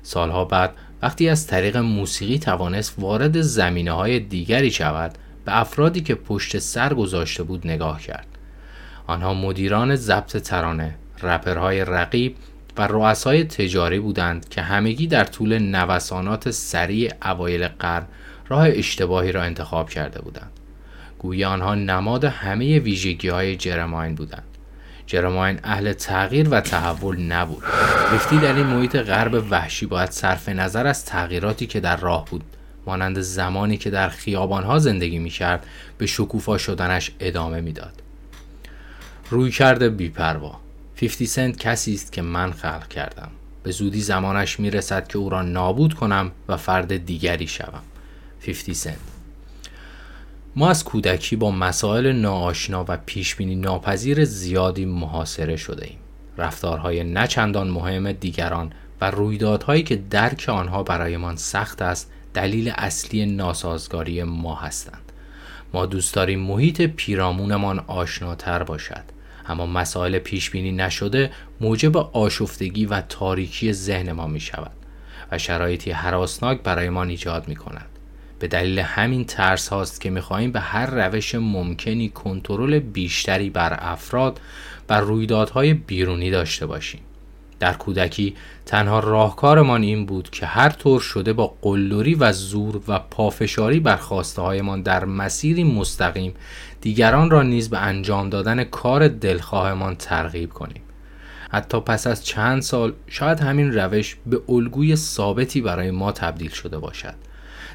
سالها 0.03 0.45
بعد 0.45 0.75
وقتی 1.03 1.29
از 1.29 1.47
طریق 1.47 1.77
موسیقی 1.77 2.39
توانست 2.39 2.95
وارد 2.99 3.41
زمینه 3.41 3.93
های 3.93 4.21
دیگری 4.21 4.71
شود 4.71 5.13
به 5.45 5.61
افرادی 5.61 6.01
که 6.01 6.15
پشت 6.15 6.59
سر 6.59 6.95
گذاشته 6.95 7.43
بود 7.43 7.67
نگاه 7.67 8.01
کرد. 8.01 8.27
آنها 9.07 9.35
مدیران 9.35 9.97
ضبط 9.97 10.37
ترانه، 10.37 10.95
رپرهای 11.23 11.85
رقیب 11.85 12.37
و 12.79 12.87
رؤسای 12.87 13.45
تجاری 13.45 14.01
بودند 14.01 14.49
که 14.49 14.63
همگی 14.63 15.07
در 15.07 15.25
طول 15.25 15.59
نوسانات 15.59 16.51
سریع 16.51 17.13
اوایل 17.25 17.69
قرن 17.69 18.07
راه 18.49 18.69
اشتباهی 18.69 19.33
را 19.33 19.43
انتخاب 19.43 19.91
کرده 19.91 20.21
بودند. 20.21 20.58
گویی 21.19 21.45
آنها 21.45 21.75
نماد 21.75 22.25
همه 22.25 22.79
ویژگی 22.79 23.29
های 23.29 23.57
جرماین 23.57 24.15
بودند. 24.15 24.45
جرماین 25.07 25.61
اهل 25.65 25.93
تغییر 25.93 26.49
و 26.49 26.61
تحول 26.61 27.23
نبود. 27.23 27.63
لیفتی 28.13 28.39
در 28.39 28.55
این 28.55 28.67
محیط 28.67 28.97
غرب 28.97 29.45
وحشی 29.51 29.87
باید 29.87 30.11
صرف 30.11 30.49
نظر 30.49 30.87
از 30.87 31.05
تغییراتی 31.05 31.67
که 31.67 31.81
در 31.81 31.97
راه 31.97 32.25
بود 32.25 32.45
مانند 32.87 33.21
زمانی 33.21 33.77
که 33.77 33.91
در 33.91 34.09
خیابانها 34.09 34.79
زندگی 34.79 35.19
می 35.19 35.31
کرد 35.31 35.67
به 35.99 36.07
شکوفا 36.07 36.59
شدنش 36.59 37.11
ادامه 37.21 37.61
می‌داد. 37.61 38.03
روی 39.31 39.51
کرده 39.51 39.89
بیپروا. 39.89 40.61
50 40.97 41.29
سنت 41.29 41.57
کسی 41.57 41.95
است 41.95 42.13
که 42.13 42.23
من 42.23 42.53
خلق 42.53 42.89
کردم. 42.89 43.31
به 43.63 43.71
زودی 43.71 44.01
زمانش 44.01 44.61
می 44.61 44.71
رسد 44.71 45.09
که 45.09 45.19
او 45.19 45.31
را 45.31 45.43
نابود 45.43 45.95
کنم 45.95 46.33
و 46.49 46.57
فرد 46.57 46.97
دیگری 46.97 47.47
شوم. 47.47 47.83
50 48.47 48.75
سنت. 48.75 49.18
ما 50.59 50.71
از 50.71 50.85
کودکی 50.85 51.37
با 51.37 51.51
مسائل 51.51 52.13
ناآشنا 52.13 52.85
و 52.89 52.99
پیشبینی 53.07 53.55
ناپذیر 53.55 54.25
زیادی 54.25 54.85
محاصره 54.85 55.57
شده 55.57 55.87
ایم. 55.87 55.99
رفتارهای 56.39 57.05
نچندان 57.05 57.69
مهم 57.69 58.13
دیگران 58.13 58.73
و 59.01 59.11
رویدادهایی 59.11 59.83
که 59.83 59.97
درک 59.97 60.49
آنها 60.49 60.83
برایمان 60.83 61.37
سخت 61.37 61.83
است 61.83 62.13
دلیل 62.35 62.73
اصلی 62.77 63.27
ناسازگاری 63.27 64.23
ما 64.23 64.55
هستند. 64.55 65.13
ما 65.75 65.87
دوست 65.87 66.15
داریم 66.15 66.41
محیط 66.41 66.83
پیرامونمان 66.83 67.79
آشناتر 67.87 68.63
باشد 68.63 69.05
اما 69.47 69.67
مسائل 69.67 70.19
پیشبینی 70.19 70.73
نشده 70.73 71.31
موجب 71.61 71.97
آشفتگی 71.97 72.87
و 72.87 73.01
تاریکی 73.01 73.73
ذهن 73.73 74.13
ما 74.13 74.27
می 74.27 74.41
شود 74.41 74.73
و 75.33 75.39
شرایطی 75.39 75.91
حراسناک 75.91 76.63
برایمان 76.63 77.09
ایجاد 77.09 77.49
می 77.49 77.57
کند. 77.57 77.98
به 78.39 78.49
دلیل 78.49 78.79
همین 78.79 79.25
ترس 79.25 79.69
هاست 79.69 80.01
که 80.01 80.11
می‌خواهیم 80.11 80.53
به 80.53 80.61
هر 80.61 80.87
روش 80.87 81.35
ممکنی 81.35 82.09
کنترل 82.09 82.79
بیشتری 82.79 83.51
بر 83.51 83.77
افراد 83.81 84.41
و 84.89 85.01
رویدادهای 85.01 85.75
بیرونی 85.75 86.31
داشته 86.31 86.67
باشیم. 86.67 87.01
در 87.61 87.73
کودکی 87.73 88.35
تنها 88.67 89.01
راهکارمان 89.01 89.83
این 89.83 90.07
بود 90.07 90.31
که 90.31 90.47
هر 90.47 90.69
طور 90.69 91.01
شده 91.01 91.33
با 91.33 91.55
قلدری 91.63 92.15
و 92.15 92.33
زور 92.33 92.81
و 92.89 92.99
پافشاری 92.99 93.81
بر 93.81 93.99
هایمان 94.37 94.83
در 94.83 95.05
مسیری 95.05 95.65
مستقیم 95.65 96.35
دیگران 96.81 97.31
را 97.31 97.43
نیز 97.43 97.71
به 97.71 97.79
انجام 97.79 98.31
دادن 98.31 98.65
کار 98.65 99.09
دلخواهمان 99.09 99.95
ترغیب 99.95 100.53
کنیم. 100.53 100.83
حتی 101.51 101.81
پس 101.81 102.07
از 102.07 102.25
چند 102.25 102.63
سال 102.63 102.93
شاید 103.07 103.41
همین 103.41 103.73
روش 103.73 104.17
به 104.27 104.41
الگوی 104.49 104.97
ثابتی 104.97 105.61
برای 105.61 105.91
ما 105.91 106.13
تبدیل 106.13 106.51
شده 106.51 106.79
باشد. 106.79 107.15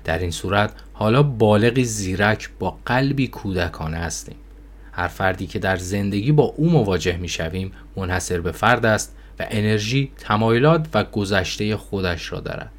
در 0.03 0.19
این 0.19 0.31
صورت 0.31 0.73
حالا 0.93 1.23
بالغی 1.23 1.83
زیرک 1.83 2.49
با 2.59 2.77
قلبی 2.85 3.27
کودکانه 3.27 3.97
هستیم. 3.97 4.35
هر 4.91 5.07
فردی 5.07 5.47
که 5.47 5.59
در 5.59 5.77
زندگی 5.77 6.31
با 6.31 6.43
او 6.43 6.69
مواجه 6.69 7.17
می 7.17 7.29
شویم 7.29 7.71
منحصر 7.95 8.41
به 8.41 8.51
فرد 8.51 8.85
است 8.85 9.15
و 9.39 9.45
انرژی، 9.49 10.11
تمایلات 10.17 10.87
و 10.93 11.03
گذشته 11.03 11.77
خودش 11.77 12.31
را 12.31 12.39
دارد. 12.39 12.71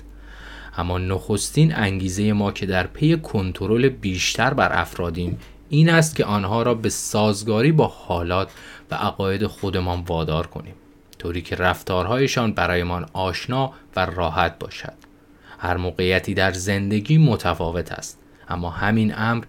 اما 0.77 0.99
نخستین 0.99 1.75
انگیزه 1.75 2.33
ما 2.33 2.53
که 2.53 2.67
در 2.67 2.87
پی 2.87 3.17
کنترل 3.17 3.89
بیشتر 3.89 4.55
بر 4.55 4.81
افرادیم 4.81 5.39
این 5.69 5.89
است 5.91 6.17
که 6.17 6.25
آنها 6.25 6.63
را 6.63 6.75
به 6.75 6.89
سازگاری 6.89 7.73
با 7.73 7.87
حالات 7.87 8.51
و 8.91 8.95
عقاید 8.95 9.47
خودمان 9.47 10.01
وادار 10.01 10.47
کنیم. 10.47 10.75
طوری 11.19 11.43
که 11.43 11.57
رفتارهایشان 11.57 12.53
برایمان 12.53 13.07
آشنا 13.13 13.73
و 13.97 14.07
راحت 14.07 14.59
باشد. 14.59 15.04
هر 15.65 15.77
موقعیتی 15.77 16.35
در 16.35 16.53
زندگی 16.53 17.19
متفاوت 17.19 17.93
است. 17.93 18.19
اما 18.49 18.71
همین 18.71 19.15
امر 19.17 19.45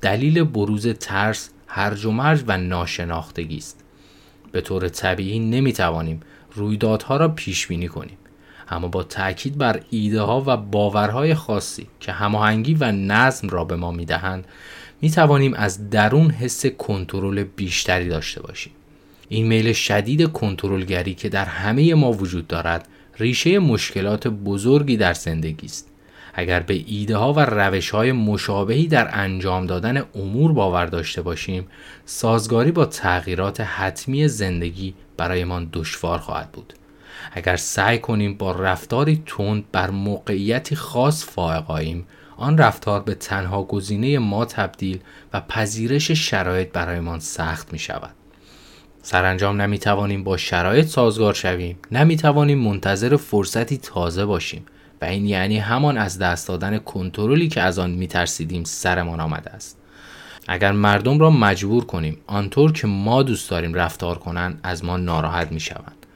دلیل 0.00 0.44
بروز 0.44 0.88
ترس 0.88 1.50
هرج 1.66 2.04
و 2.04 2.10
مرج 2.10 2.44
و 2.46 2.58
ناشناختگی 2.58 3.56
است. 3.56 3.84
به 4.52 4.60
طور 4.60 4.88
طبیعی 4.88 5.38
نمی 5.38 5.72
توانیم 5.72 6.20
رویدادها 6.54 7.16
را 7.16 7.28
پیش 7.28 7.66
بینی 7.66 7.88
کنیم. 7.88 8.18
اما 8.68 8.88
با 8.88 9.02
تاکید 9.02 9.58
بر 9.58 9.80
ایده 9.90 10.20
ها 10.20 10.44
و 10.46 10.56
باورهای 10.56 11.34
خاصی 11.34 11.86
که 12.00 12.12
هماهنگی 12.12 12.74
و 12.74 12.92
نظم 12.92 13.48
را 13.48 13.64
به 13.64 13.76
ما 13.76 13.90
می‌دهند 13.92 14.44
می 15.00 15.10
توانیم 15.10 15.54
از 15.54 15.90
درون 15.90 16.30
حس 16.30 16.66
کنترل 16.66 17.44
بیشتری 17.44 18.08
داشته 18.08 18.42
باشیم. 18.42 18.72
این 19.28 19.46
میل 19.46 19.72
شدید 19.72 20.32
کنترلگری 20.32 21.14
که 21.14 21.28
در 21.28 21.44
همه 21.44 21.94
ما 21.94 22.12
وجود 22.12 22.46
دارد 22.46 22.88
ریشه 23.18 23.58
مشکلات 23.58 24.28
بزرگی 24.28 24.96
در 24.96 25.14
زندگی 25.14 25.66
است 25.66 25.90
اگر 26.34 26.60
به 26.60 26.84
ایده 26.86 27.16
ها 27.16 27.32
و 27.32 27.40
روش 27.40 27.90
های 27.90 28.12
مشابهی 28.12 28.86
در 28.86 29.08
انجام 29.12 29.66
دادن 29.66 30.02
امور 30.14 30.52
باور 30.52 30.86
داشته 30.86 31.22
باشیم 31.22 31.66
سازگاری 32.04 32.72
با 32.72 32.84
تغییرات 32.84 33.60
حتمی 33.60 34.28
زندگی 34.28 34.94
برایمان 35.16 35.68
دشوار 35.72 36.18
خواهد 36.18 36.52
بود 36.52 36.72
اگر 37.32 37.56
سعی 37.56 37.98
کنیم 37.98 38.34
با 38.34 38.52
رفتاری 38.52 39.22
تند 39.26 39.64
بر 39.72 39.90
موقعیتی 39.90 40.76
خاص 40.76 41.24
فائقاییم 41.24 42.06
آن 42.36 42.58
رفتار 42.58 43.00
به 43.00 43.14
تنها 43.14 43.62
گزینه 43.62 44.18
ما 44.18 44.44
تبدیل 44.44 45.00
و 45.32 45.40
پذیرش 45.40 46.10
شرایط 46.10 46.72
برایمان 46.72 47.20
سخت 47.20 47.72
می 47.72 47.78
شود. 47.78 48.25
سرانجام 49.08 49.60
نمی 49.62 49.78
توانیم 49.78 50.24
با 50.24 50.36
شرایط 50.36 50.86
سازگار 50.86 51.34
شویم 51.34 51.78
نمی 51.92 52.16
توانیم 52.16 52.58
منتظر 52.58 53.16
فرصتی 53.16 53.78
تازه 53.78 54.24
باشیم 54.24 54.66
و 55.02 55.04
این 55.04 55.26
یعنی 55.26 55.58
همان 55.58 55.98
از 55.98 56.18
دست 56.18 56.48
دادن 56.48 56.78
کنترلی 56.78 57.48
که 57.48 57.60
از 57.60 57.78
آن 57.78 57.90
می 57.90 58.06
ترسیدیم 58.06 58.64
سرمان 58.64 59.20
آمده 59.20 59.50
است. 59.50 59.78
اگر 60.48 60.72
مردم 60.72 61.18
را 61.18 61.30
مجبور 61.30 61.84
کنیم 61.84 62.18
آنطور 62.26 62.72
که 62.72 62.86
ما 62.86 63.22
دوست 63.22 63.50
داریم 63.50 63.74
رفتار 63.74 64.18
کنند 64.18 64.60
از 64.62 64.84
ما 64.84 64.96
ناراحت 64.96 65.52
می 65.52 65.60
شوند 65.60 66.06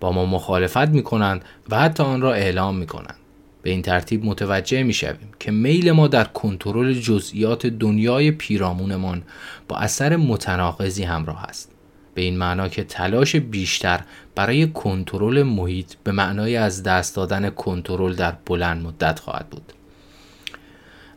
با 0.00 0.12
ما 0.12 0.26
مخالفت 0.26 0.88
می 0.88 1.02
کنند 1.02 1.44
و 1.70 1.78
حتی 1.78 2.02
آن 2.02 2.20
را 2.20 2.32
اعلام 2.34 2.76
می 2.76 2.86
کنند 2.86 3.16
به 3.62 3.70
این 3.70 3.82
ترتیب 3.82 4.24
متوجه 4.24 4.82
می 4.82 4.92
شویم 4.92 5.28
که 5.40 5.50
میل 5.50 5.92
ما 5.92 6.08
در 6.08 6.24
کنترل 6.24 6.92
جزئیات 6.92 7.66
دنیای 7.66 8.30
پیرامونمان 8.30 9.22
با 9.68 9.76
اثر 9.76 10.16
متناقضی 10.16 11.04
همراه 11.04 11.44
است. 11.44 11.75
به 12.16 12.22
این 12.22 12.38
معنا 12.38 12.68
که 12.68 12.84
تلاش 12.84 13.36
بیشتر 13.36 14.00
برای 14.34 14.66
کنترل 14.66 15.42
محیط 15.42 15.94
به 16.04 16.12
معنای 16.12 16.56
از 16.56 16.82
دست 16.82 17.16
دادن 17.16 17.50
کنترل 17.50 18.14
در 18.14 18.36
بلند 18.46 18.86
مدت 18.86 19.18
خواهد 19.18 19.50
بود. 19.50 19.72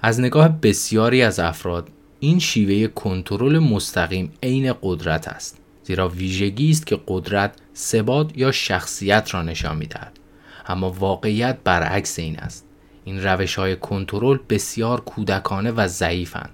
از 0.02 0.20
نگاه 0.20 0.48
بسیاری 0.62 1.22
از 1.22 1.40
افراد 1.40 1.90
این 2.20 2.40
شیوه 2.40 2.88
کنترل 2.88 3.60
مستقیم 3.60 4.32
عین 4.44 4.74
قدرت 4.82 5.28
است 5.28 5.58
زیرا 5.84 6.10
ویژگی 6.10 6.70
است 6.70 6.88
که 6.88 7.00
قدرت 7.08 7.56
ثبات 7.76 8.38
یا 8.38 8.52
شخصیت 8.52 9.34
را 9.34 9.42
نشان 9.42 9.78
می‌دهد. 9.78 10.20
اما 10.68 10.92
واقعیت 10.92 11.58
برعکس 11.64 12.20
این 12.20 12.40
است. 12.40 12.66
این 13.06 13.24
روش 13.24 13.56
های 13.56 13.76
کنترل 13.76 14.40
بسیار 14.50 15.02
کودکانه 15.02 15.72
و 15.72 15.88
ضعیفند 15.88 16.52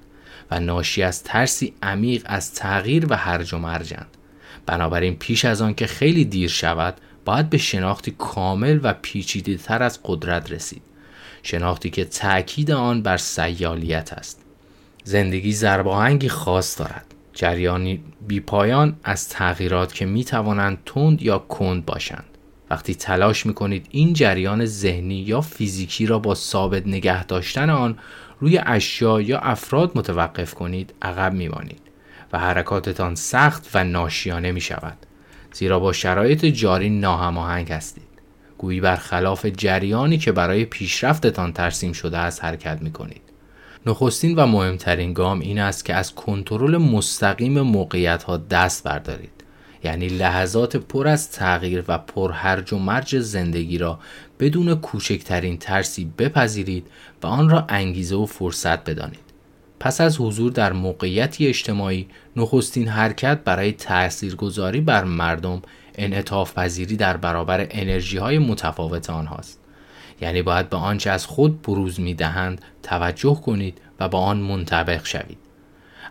و 0.52 0.60
ناشی 0.60 1.04
از 1.04 1.24
ترسی 1.24 1.74
عمیق 1.84 2.24
از 2.26 2.54
تغییر 2.54 3.06
و 3.10 3.16
هرج 3.16 3.54
و 3.54 3.58
مرجند 3.58 4.15
بنابراین 4.66 5.16
پیش 5.16 5.46
از 5.46 5.62
آن 5.62 5.74
که 5.74 5.88
خیلی 5.88 6.26
دیر 6.26 6.50
شود 6.50 6.94
باید 7.26 7.50
به 7.50 7.58
شناختی 7.58 8.16
کامل 8.18 8.80
و 8.84 8.94
پیچیده 9.02 9.58
تر 9.58 9.84
از 9.84 10.00
قدرت 10.04 10.52
رسید. 10.52 10.82
شناختی 11.44 11.90
که 11.90 12.06
تأکید 12.06 12.72
آن 12.72 13.02
بر 13.02 13.18
سیالیت 13.18 14.14
است. 14.14 14.42
زندگی 15.04 15.52
زرباهنگی 15.52 16.30
خاص 16.30 16.80
دارد. 16.80 17.06
جریانی 17.34 18.04
بیپایان 18.28 18.96
از 19.04 19.30
تغییرات 19.30 19.94
که 19.94 20.06
می 20.06 20.24
توانند 20.24 20.78
تند 20.86 21.22
یا 21.22 21.40
کند 21.40 21.86
باشند. 21.86 22.26
وقتی 22.70 22.96
تلاش 22.96 23.46
می 23.46 23.54
کنید 23.54 23.88
این 23.92 24.14
جریان 24.14 24.66
ذهنی 24.66 25.16
یا 25.16 25.42
فیزیکی 25.42 26.06
را 26.06 26.20
با 26.20 26.36
ثابت 26.36 26.88
نگه 26.88 27.24
داشتن 27.24 27.70
آن 27.70 27.98
روی 28.40 28.60
اشیا 28.66 29.22
یا 29.22 29.40
افراد 29.40 29.92
متوقف 29.96 30.54
کنید 30.54 30.94
عقب 31.02 31.34
می 31.34 31.48
مانید 31.48 31.85
حرکاتتان 32.38 33.16
سخت 33.16 33.70
و 33.74 33.84
ناشیانه 33.84 34.52
می 34.52 34.62
شود 34.62 34.98
زیرا 35.54 35.80
با 35.80 35.94
شرایط 35.94 36.46
جاری 36.46 36.90
ناهماهنگ 36.90 37.72
هستید. 37.72 38.04
گویی 38.58 38.82
برخلاف 38.82 39.46
جریانی 39.46 40.18
که 40.18 40.32
برای 40.32 40.66
پیشرفتتان 40.66 41.54
ترسیم 41.54 41.94
شده 41.94 42.18
است 42.18 42.44
حرکت 42.44 42.82
می 42.82 42.92
کنید 42.92 43.22
نخستین 43.86 44.36
و 44.36 44.46
مهمترین 44.46 45.14
گام 45.14 45.40
این 45.40 45.60
است 45.60 45.86
که 45.86 45.94
از 45.94 46.16
کنترل 46.16 46.78
مستقیم 46.78 47.62
موقعیت 47.62 48.24
ها 48.24 48.38
دست 48.38 48.84
بردارید. 48.84 49.32
یعنی 49.84 50.08
لحظات 50.08 50.76
پر 50.78 51.08
از 51.08 51.32
تغییر 51.32 51.84
و 51.88 51.98
پر 51.98 52.32
هرج 52.32 52.74
و 52.74 52.78
مرج 52.78 53.20
زندگی 53.20 53.78
را 53.78 54.00
بدون 54.40 54.76
کوچکترین 54.76 55.58
ترسی 55.58 56.12
بپذیرید 56.18 56.88
و 57.24 57.28
آن 57.28 57.50
را 57.50 57.66
انگیزه 57.70 58.16
و 58.16 58.26
فرصت 58.26 58.90
بدانید. 58.90 59.25
پس 59.80 60.02
از 60.02 60.22
حضور 60.22 60.52
در 60.52 60.74
موقعیتی 60.74 61.48
اجتماعی 61.48 62.08
نخستین 62.36 62.88
حرکت 62.88 63.40
برای 63.44 63.72
تاثیرگذاری 63.72 64.82
بر 64.82 65.04
مردم 65.04 65.62
انعطاف 65.96 66.54
پذیری 66.54 66.96
در 66.96 67.18
برابر 67.18 67.68
انرژی 67.70 68.18
های 68.18 68.38
متفاوت 68.38 69.10
آنهاست. 69.10 69.60
یعنی 70.22 70.42
باید 70.42 70.70
به 70.70 70.78
آنچه 70.78 71.10
از 71.10 71.26
خود 71.26 71.62
بروز 71.62 72.00
می 72.00 72.14
دهند 72.14 72.62
توجه 72.84 73.42
کنید 73.46 73.78
و 74.00 74.10
با 74.10 74.20
آن 74.20 74.38
منطبق 74.38 75.06
شوید. 75.06 75.38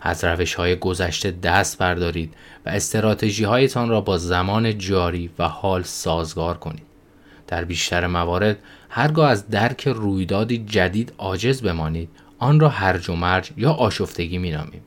از 0.01 0.23
روش 0.23 0.53
های 0.53 0.75
گذشته 0.75 1.31
دست 1.31 1.77
بردارید 1.77 2.33
و 2.65 2.69
استراتژی 2.69 3.43
هایتان 3.43 3.89
را 3.89 4.01
با 4.01 4.17
زمان 4.17 4.77
جاری 4.77 5.29
و 5.39 5.47
حال 5.47 5.83
سازگار 5.83 6.57
کنید. 6.57 6.85
در 7.47 7.65
بیشتر 7.65 8.07
موارد 8.07 8.57
هرگاه 8.89 9.29
از 9.29 9.49
درک 9.49 9.87
رویدادی 9.87 10.57
جدید 10.57 11.13
عاجز 11.17 11.61
بمانید 11.61 12.09
آن 12.39 12.59
را 12.59 12.69
هرج 12.69 13.09
و 13.09 13.15
مرج 13.15 13.51
یا 13.57 13.71
آشفتگی 13.71 14.37
می 14.37 14.51
نامیم. 14.51 14.81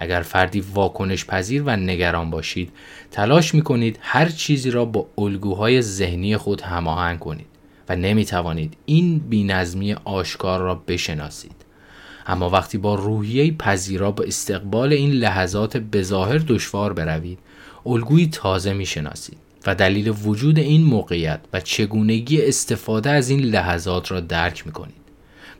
اگر 0.00 0.22
فردی 0.22 0.60
واکنش 0.60 1.24
پذیر 1.24 1.62
و 1.62 1.76
نگران 1.76 2.30
باشید 2.30 2.72
تلاش 3.10 3.54
می 3.54 3.62
کنید 3.62 3.98
هر 4.02 4.28
چیزی 4.28 4.70
را 4.70 4.84
با 4.84 5.06
الگوهای 5.18 5.82
ذهنی 5.82 6.36
خود 6.36 6.60
هماهنگ 6.60 7.18
کنید 7.18 7.46
و 7.88 7.96
نمی 7.96 8.24
توانید 8.24 8.76
این 8.86 9.18
بینظمی 9.18 9.92
آشکار 9.92 10.60
را 10.60 10.74
بشناسید 10.74 11.64
اما 12.26 12.50
وقتی 12.50 12.78
با 12.78 12.94
روحیه 12.94 13.52
پذیرا 13.52 14.10
به 14.10 14.28
استقبال 14.28 14.92
این 14.92 15.10
لحظات 15.10 15.76
بظاهر 15.76 16.38
دشوار 16.38 16.92
بروید 16.92 17.38
الگویی 17.86 18.26
تازه 18.26 18.72
می 18.72 18.86
شناسید 18.86 19.38
و 19.66 19.74
دلیل 19.74 20.14
وجود 20.24 20.58
این 20.58 20.84
موقعیت 20.84 21.40
و 21.52 21.60
چگونگی 21.60 22.42
استفاده 22.42 23.10
از 23.10 23.30
این 23.30 23.40
لحظات 23.40 24.12
را 24.12 24.20
درک 24.20 24.66
می 24.66 24.72
کنید 24.72 24.99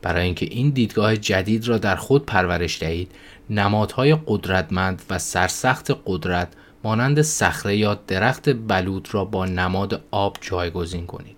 برای 0.01 0.23
اینکه 0.23 0.45
این 0.45 0.69
دیدگاه 0.69 1.17
جدید 1.17 1.67
را 1.67 1.77
در 1.77 1.95
خود 1.95 2.25
پرورش 2.25 2.79
دهید 2.79 3.11
نمادهای 3.49 4.17
قدرتمند 4.27 5.01
و 5.09 5.19
سرسخت 5.19 5.91
قدرت 6.05 6.47
مانند 6.83 7.21
صخره 7.21 7.77
یا 7.77 7.93
درخت 8.07 8.49
بلود 8.49 9.07
را 9.11 9.25
با 9.25 9.45
نماد 9.45 10.03
آب 10.11 10.37
جایگزین 10.41 11.05
کنید. 11.05 11.37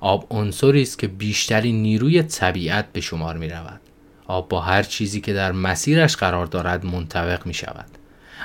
آب 0.00 0.26
عنصری 0.30 0.82
است 0.82 0.98
که 0.98 1.08
بیشتری 1.08 1.72
نیروی 1.72 2.22
طبیعت 2.22 2.92
به 2.92 3.00
شمار 3.00 3.36
می 3.36 3.48
رود 3.48 3.80
آب 4.26 4.48
با 4.48 4.60
هر 4.60 4.82
چیزی 4.82 5.20
که 5.20 5.32
در 5.32 5.52
مسیرش 5.52 6.16
قرار 6.16 6.46
دارد 6.46 6.86
منطبق 6.86 7.46
می 7.46 7.54
شود 7.54 7.86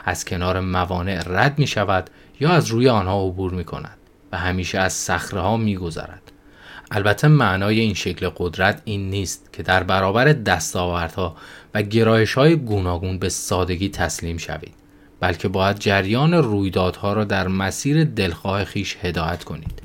از 0.05 0.25
کنار 0.25 0.59
موانع 0.59 1.23
رد 1.25 1.59
می 1.59 1.67
شود 1.67 2.09
یا 2.39 2.49
از 2.49 2.67
روی 2.67 2.89
آنها 2.89 3.27
عبور 3.27 3.53
می 3.53 3.63
کند 3.63 3.97
و 4.31 4.37
همیشه 4.37 4.79
از 4.79 4.93
صخره 4.93 5.41
ها 5.41 5.57
می 5.57 5.75
گذرد. 5.75 6.26
البته 6.91 7.27
معنای 7.27 7.79
این 7.79 7.93
شکل 7.93 8.29
قدرت 8.37 8.81
این 8.85 9.09
نیست 9.09 9.53
که 9.53 9.63
در 9.63 9.83
برابر 9.83 10.25
دستاوردها 10.25 11.35
و 11.73 11.81
گرایش 11.81 12.33
های 12.33 12.55
گوناگون 12.55 13.19
به 13.19 13.29
سادگی 13.29 13.89
تسلیم 13.89 14.37
شوید 14.37 14.73
بلکه 15.19 15.47
باید 15.47 15.79
جریان 15.79 16.33
رویدادها 16.33 17.13
را 17.13 17.23
در 17.23 17.47
مسیر 17.47 18.03
دلخواه 18.03 18.65
خیش 18.65 18.97
هدایت 19.01 19.43
کنید. 19.43 19.81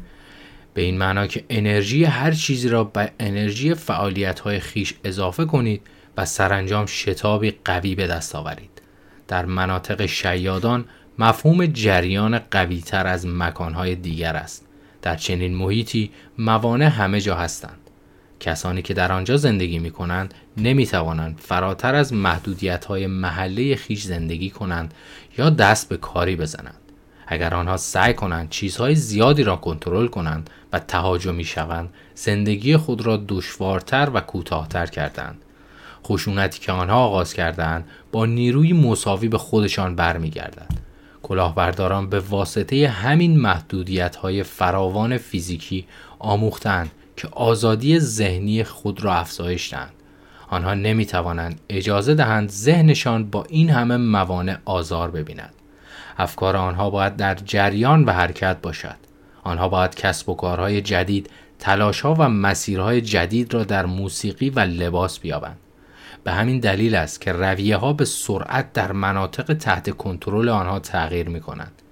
به 0.74 0.82
این 0.82 0.98
معنا 0.98 1.26
که 1.26 1.44
انرژی 1.50 2.04
هر 2.04 2.32
چیزی 2.32 2.68
را 2.68 2.84
به 2.84 3.10
انرژی 3.20 3.74
فعالیت 3.74 4.40
های 4.40 4.60
خیش 4.60 4.94
اضافه 5.04 5.44
کنید 5.44 5.82
و 6.16 6.24
سرانجام 6.24 6.86
شتابی 6.86 7.54
قوی 7.64 7.94
به 7.94 8.06
دست 8.06 8.34
آورید. 8.34 8.82
در 9.28 9.44
مناطق 9.44 10.06
شیادان 10.06 10.84
مفهوم 11.18 11.66
جریان 11.66 12.38
قوی 12.38 12.80
تر 12.80 13.06
از 13.06 13.26
مکانهای 13.26 13.94
دیگر 13.94 14.36
است. 14.36 14.66
در 15.02 15.16
چنین 15.16 15.54
محیطی 15.54 16.10
موانع 16.38 16.86
همه 16.86 17.20
جا 17.20 17.34
هستند. 17.34 17.78
کسانی 18.40 18.82
که 18.82 18.94
در 18.94 19.12
آنجا 19.12 19.36
زندگی 19.36 19.78
می 19.78 19.90
کنند 19.90 20.34
نمی 20.56 20.86
توانند 20.86 21.38
فراتر 21.38 21.94
از 21.94 22.12
محدودیت 22.12 22.84
های 22.84 23.06
محله 23.06 23.76
خیش 23.76 24.02
زندگی 24.02 24.50
کنند 24.50 24.94
یا 25.38 25.50
دست 25.50 25.88
به 25.88 25.96
کاری 25.96 26.36
بزنند. 26.36 26.74
اگر 27.26 27.54
آنها 27.54 27.76
سعی 27.76 28.14
کنند 28.14 28.48
چیزهای 28.48 28.94
زیادی 28.94 29.42
را 29.42 29.56
کنترل 29.56 30.06
کنند 30.06 30.50
و 30.72 30.78
تهاجمی 30.78 31.44
شوند 31.44 31.90
زندگی 32.14 32.76
خود 32.76 33.06
را 33.06 33.24
دشوارتر 33.28 34.10
و 34.14 34.20
کوتاهتر 34.20 34.86
کردند. 34.86 35.38
خشونتی 36.04 36.60
که 36.60 36.72
آنها 36.72 36.96
آغاز 36.96 37.34
کردند 37.34 37.84
با 38.12 38.26
نیروی 38.26 38.72
مساوی 38.72 39.28
به 39.28 39.38
خودشان 39.38 39.96
برمیگردد. 39.96 40.91
کلاهبرداران 41.32 42.08
به 42.08 42.20
واسطه 42.20 42.88
همین 42.88 43.40
محدودیت 43.40 44.16
های 44.16 44.42
فراوان 44.42 45.18
فیزیکی 45.18 45.86
آموختند 46.18 46.90
که 47.16 47.28
آزادی 47.32 47.98
ذهنی 47.98 48.64
خود 48.64 49.04
را 49.04 49.14
افزایش 49.14 49.72
دهند. 49.72 49.92
آنها 50.48 50.74
نمی 50.74 51.06
توانند 51.06 51.60
اجازه 51.68 52.14
دهند 52.14 52.50
ذهنشان 52.50 53.30
با 53.30 53.44
این 53.48 53.70
همه 53.70 53.96
موانع 53.96 54.56
آزار 54.64 55.10
ببیند. 55.10 55.54
افکار 56.18 56.56
آنها 56.56 56.90
باید 56.90 57.16
در 57.16 57.34
جریان 57.34 58.04
و 58.04 58.10
حرکت 58.10 58.56
باشد. 58.62 58.96
آنها 59.44 59.68
باید 59.68 59.94
کسب 59.94 60.28
و 60.28 60.34
کارهای 60.34 60.80
جدید، 60.80 61.30
تلاشها 61.58 62.14
و 62.14 62.28
مسیرهای 62.28 63.00
جدید 63.00 63.54
را 63.54 63.64
در 63.64 63.86
موسیقی 63.86 64.50
و 64.50 64.60
لباس 64.60 65.18
بیابند. 65.18 65.56
به 66.24 66.32
همین 66.32 66.60
دلیل 66.60 66.94
است 66.94 67.20
که 67.20 67.32
رویه 67.32 67.76
ها 67.76 67.92
به 67.92 68.04
سرعت 68.04 68.72
در 68.72 68.92
مناطق 68.92 69.54
تحت 69.54 69.90
کنترل 69.90 70.48
آنها 70.48 70.78
تغییر 70.78 71.28
می 71.28 71.40
کنند 71.40 71.82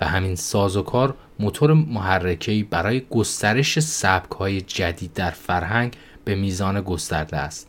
و 0.00 0.06
همین 0.06 0.36
سازوکار 0.36 1.14
موتور 1.38 1.72
محرکه‌ای 1.72 2.62
برای 2.62 3.02
گسترش 3.10 3.80
سبک 3.80 4.30
های 4.30 4.60
جدید 4.60 5.12
در 5.12 5.30
فرهنگ 5.30 5.96
به 6.24 6.34
میزان 6.34 6.80
گسترده 6.80 7.36
است. 7.36 7.68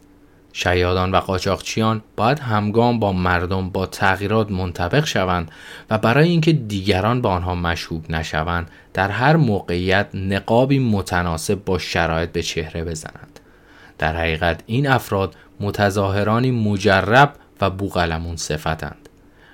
شیادان 0.54 1.12
و 1.12 1.18
قاچاقچیان 1.18 2.02
باید 2.16 2.40
همگام 2.40 3.00
با 3.00 3.14
مردم 3.14 3.70
با 3.70 3.86
تغییرات 3.86 4.52
منطبق 4.52 5.06
شوند 5.06 5.52
و 5.90 5.98
برای 5.98 6.30
اینکه 6.30 6.54
دیگران 6.54 7.22
به 7.22 7.30
آنها 7.30 7.56
مشهوب 7.56 8.12
نشوند 8.12 8.72
در 8.94 9.10
هر 9.10 9.36
موقعیت 9.36 10.08
نقابی 10.14 10.80
متناسب 10.80 11.66
با 11.66 11.78
شرایط 11.78 12.30
به 12.30 12.42
چهره 12.42 12.84
بزنند 12.84 13.29
در 14.00 14.16
حقیقت 14.16 14.64
این 14.66 14.88
افراد 14.88 15.36
متظاهرانی 15.60 16.52
مجرب 16.52 17.34
و 17.62 17.70
بوغلمون 17.70 18.36
صفتند 18.36 19.10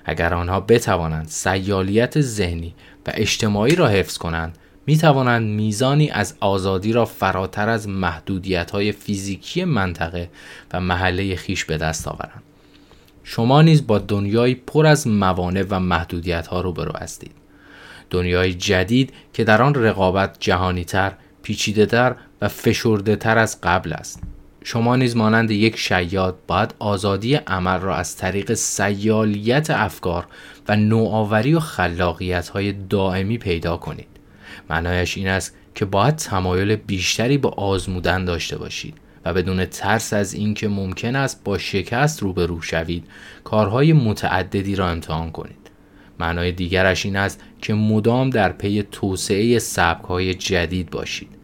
اگر 0.05 0.33
آنها 0.33 0.59
بتوانند 0.59 1.27
سیالیت 1.27 2.21
ذهنی 2.21 2.75
و 3.07 3.11
اجتماعی 3.13 3.75
را 3.75 3.87
حفظ 3.87 4.17
کنند 4.17 4.57
می 4.87 4.97
توانند 4.97 5.47
میزانی 5.47 6.09
از 6.09 6.35
آزادی 6.39 6.93
را 6.93 7.05
فراتر 7.05 7.69
از 7.69 7.87
محدودیت 7.87 8.71
های 8.71 8.91
فیزیکی 8.91 9.63
منطقه 9.63 10.29
و 10.73 10.79
محله 10.79 11.35
خیش 11.35 11.65
به 11.65 11.77
دست 11.77 12.07
آورند. 12.07 12.43
شما 13.23 13.61
نیز 13.61 13.87
با 13.87 13.99
دنیایی 13.99 14.55
پر 14.55 14.85
از 14.85 15.07
موانع 15.07 15.65
و 15.69 15.79
محدودیت 15.79 16.47
ها 16.47 16.61
روبرو 16.61 16.97
هستید. 16.97 17.31
دنیای 18.09 18.53
جدید 18.53 19.13
که 19.33 19.43
در 19.43 19.61
آن 19.61 19.75
رقابت 19.75 20.37
جهانیتر، 20.39 21.11
پیچیدهتر 21.43 22.15
و 22.41 22.47
فشرده 22.47 23.15
تر 23.15 23.37
از 23.37 23.61
قبل 23.61 23.93
است. 23.93 24.21
شما 24.67 24.95
نیز 24.95 25.15
مانند 25.15 25.51
یک 25.51 25.77
شیاد 25.77 26.37
باید 26.47 26.75
آزادی 26.79 27.35
عمل 27.35 27.79
را 27.79 27.95
از 27.95 28.17
طریق 28.17 28.53
سیالیت 28.53 29.69
افکار 29.69 30.27
و 30.67 30.75
نوآوری 30.75 31.53
و 31.53 31.59
خلاقیت 31.59 32.49
های 32.49 32.71
دائمی 32.71 33.37
پیدا 33.37 33.77
کنید. 33.77 34.07
معنایش 34.69 35.17
این 35.17 35.27
است 35.27 35.55
که 35.75 35.85
باید 35.85 36.15
تمایل 36.15 36.75
بیشتری 36.75 37.37
به 37.37 37.49
آزمودن 37.49 38.25
داشته 38.25 38.57
باشید 38.57 38.97
و 39.25 39.33
بدون 39.33 39.65
ترس 39.65 40.13
از 40.13 40.33
اینکه 40.33 40.67
ممکن 40.67 41.15
است 41.15 41.43
با 41.43 41.57
شکست 41.57 42.23
روبرو 42.23 42.61
شوید 42.61 43.07
کارهای 43.43 43.93
متعددی 43.93 44.75
را 44.75 44.89
امتحان 44.89 45.31
کنید 45.31 45.71
معنای 46.19 46.51
دیگرش 46.51 47.05
این 47.05 47.15
است 47.15 47.43
که 47.61 47.73
مدام 47.73 48.29
در 48.29 48.51
پی 48.51 48.83
توسعه 48.91 49.59
سبکهای 49.59 50.33
جدید 50.33 50.89
باشید 50.89 51.34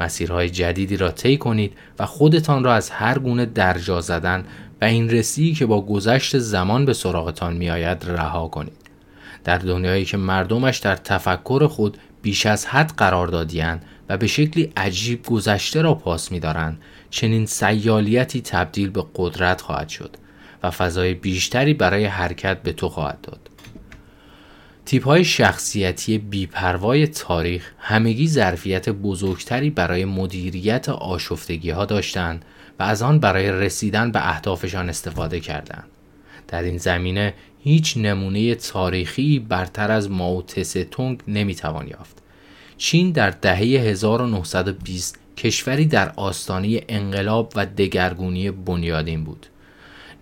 مسیرهای 0.00 0.50
جدیدی 0.50 0.96
را 0.96 1.10
طی 1.10 1.36
کنید 1.36 1.72
و 1.98 2.06
خودتان 2.06 2.64
را 2.64 2.74
از 2.74 2.90
هر 2.90 3.18
گونه 3.18 3.46
درجا 3.46 4.00
زدن 4.00 4.44
و 4.80 4.84
این 4.84 5.10
رسی 5.10 5.54
که 5.54 5.66
با 5.66 5.80
گذشت 5.80 6.38
زمان 6.38 6.84
به 6.84 6.92
سراغتان 6.92 7.56
میآید 7.56 8.04
رها 8.04 8.48
کنید. 8.48 8.72
در 9.44 9.58
دنیایی 9.58 10.04
که 10.04 10.16
مردمش 10.16 10.78
در 10.78 10.96
تفکر 10.96 11.66
خود 11.66 11.98
بیش 12.22 12.46
از 12.46 12.66
حد 12.66 12.92
قرار 12.96 13.28
دادیند 13.28 13.84
و 14.08 14.16
به 14.16 14.26
شکلی 14.26 14.72
عجیب 14.76 15.26
گذشته 15.26 15.82
را 15.82 15.94
پاس 15.94 16.32
می‌دارند 16.32 16.78
چنین 17.10 17.46
سیالیتی 17.46 18.40
تبدیل 18.40 18.90
به 18.90 19.04
قدرت 19.16 19.60
خواهد 19.60 19.88
شد 19.88 20.16
و 20.62 20.70
فضای 20.70 21.14
بیشتری 21.14 21.74
برای 21.74 22.04
حرکت 22.04 22.62
به 22.62 22.72
تو 22.72 22.88
خواهد 22.88 23.18
داد. 23.22 23.49
تیپ 24.90 25.04
های 25.04 25.24
شخصیتی 25.24 26.18
بیپروای 26.18 27.06
تاریخ 27.06 27.72
همگی 27.78 28.28
ظرفیت 28.28 28.88
بزرگتری 28.88 29.70
برای 29.70 30.04
مدیریت 30.04 30.88
آشفتگی 30.88 31.70
ها 31.70 31.84
داشتند 31.84 32.44
و 32.78 32.82
از 32.82 33.02
آن 33.02 33.18
برای 33.18 33.52
رسیدن 33.52 34.12
به 34.12 34.28
اهدافشان 34.28 34.88
استفاده 34.88 35.40
کردند. 35.40 35.84
در 36.48 36.62
این 36.62 36.78
زمینه 36.78 37.34
هیچ 37.60 37.96
نمونه 37.96 38.54
تاریخی 38.54 39.38
برتر 39.38 39.90
از 39.90 40.10
ماو 40.10 40.42
تونگ 40.90 41.20
نمی‌توان 41.28 41.88
یافت. 41.88 42.22
چین 42.76 43.12
در 43.12 43.30
دهه 43.30 43.58
1920 43.58 45.18
کشوری 45.36 45.86
در 45.86 46.12
آستانه 46.16 46.80
انقلاب 46.88 47.52
و 47.56 47.66
دگرگونی 47.66 48.50
بنیادین 48.50 49.24
بود. 49.24 49.46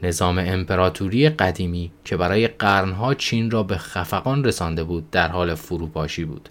نظام 0.02 0.38
امپراتوری 0.38 1.28
قدیمی 1.28 1.90
که 2.04 2.16
برای 2.16 2.48
قرنها 2.48 3.14
چین 3.14 3.50
را 3.50 3.62
به 3.62 3.76
خفقان 3.76 4.44
رسانده 4.44 4.84
بود 4.84 5.10
در 5.10 5.28
حال 5.28 5.54
فروپاشی 5.54 6.24
بود. 6.24 6.48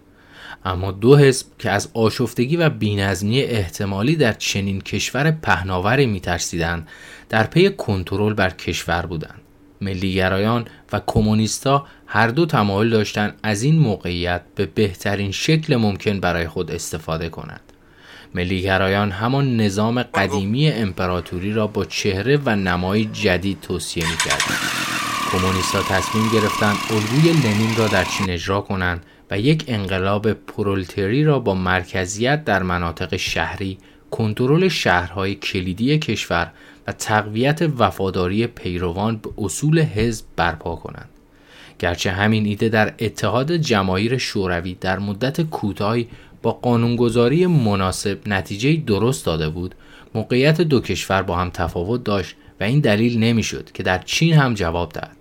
اما 0.66 0.92
دو 0.92 1.18
حزب 1.18 1.48
که 1.60 1.72
از 1.72 1.90
آشفتگی 1.94 2.58
و 2.58 2.70
بینظمی 2.70 3.42
احتمالی 3.42 4.16
در 4.16 4.34
چنین 4.34 4.82
کشور 4.82 5.32
پهناوری 5.32 6.06
میترسیدند 6.06 6.88
در 7.30 7.44
پی 7.44 7.70
کنترل 7.70 8.34
بر 8.34 8.50
کشور 8.50 9.06
بودند. 9.06 9.42
ملیگرایان 9.82 10.66
و 10.94 11.02
کمونیستا 11.08 11.86
هر 12.08 12.28
دو 12.28 12.46
تمایل 12.46 12.90
داشتند 12.90 13.40
از 13.44 13.64
این 13.64 13.80
موقعیت 13.80 14.42
به 14.56 14.66
بهترین 14.66 15.32
شکل 15.32 15.76
ممکن 15.76 16.20
برای 16.20 16.48
خود 16.48 16.72
استفاده 16.72 17.30
کنند. 17.30 17.67
ملیگرایان 18.38 19.12
همان 19.12 19.58
نظام 19.58 20.04
قدیمی 20.04 20.70
امپراتوری 20.70 21.54
را 21.54 21.68
با 21.68 21.86
چهره 21.86 22.40
و 22.46 22.56
نمای 22.56 23.06
جدید 23.06 23.62
توصیه 23.62 24.04
می‌کردند. 24.12 24.60
کمونیستا 25.32 25.82
تصمیم 25.82 26.30
گرفتند 26.34 26.76
الگوی 26.90 27.32
لنین 27.32 27.76
را 27.78 27.88
در 27.88 28.04
چین 28.04 28.30
اجرا 28.30 28.62
کنند 28.62 29.06
و 29.32 29.40
یک 29.40 29.64
انقلاب 29.68 30.34
پرولتری 30.34 31.24
را 31.24 31.40
با 31.40 31.54
مرکزیت 31.54 32.46
در 32.46 32.64
مناطق 32.64 33.16
شهری 33.16 33.78
کنترل 34.12 34.68
شهرهای 34.68 35.36
کلیدی 35.36 35.98
کشور 35.98 36.52
و 36.88 36.92
تقویت 36.92 37.62
وفاداری 37.78 38.48
پیروان 38.48 39.18
به 39.18 39.30
اصول 39.38 39.80
حزب 39.80 40.26
برپا 40.36 40.76
کنند 40.76 41.10
گرچه 41.80 42.12
همین 42.12 42.46
ایده 42.46 42.70
در 42.70 42.94
اتحاد 43.00 43.52
جماهیر 43.52 44.18
شوروی 44.18 44.74
در 44.74 45.00
مدت 45.00 45.42
کوتاهی 45.42 46.08
با 46.48 46.54
قانونگذاری 46.54 47.48
مناسب 47.48 48.20
نتیجه 48.26 48.76
درست 48.76 49.26
داده 49.26 49.50
بود. 49.50 49.76
موقعیت 50.16 50.62
دو 50.62 50.80
کشور 50.80 51.22
با 51.22 51.36
هم 51.36 51.50
تفاوت 51.50 52.04
داشت 52.04 52.36
و 52.60 52.64
این 52.64 52.80
دلیل 52.80 53.20
نمی‌شد 53.20 53.72
که 53.72 53.84
در 53.84 53.98
چین 53.98 54.34
هم 54.34 54.54
جواب 54.54 54.92
دهد. 54.92 55.18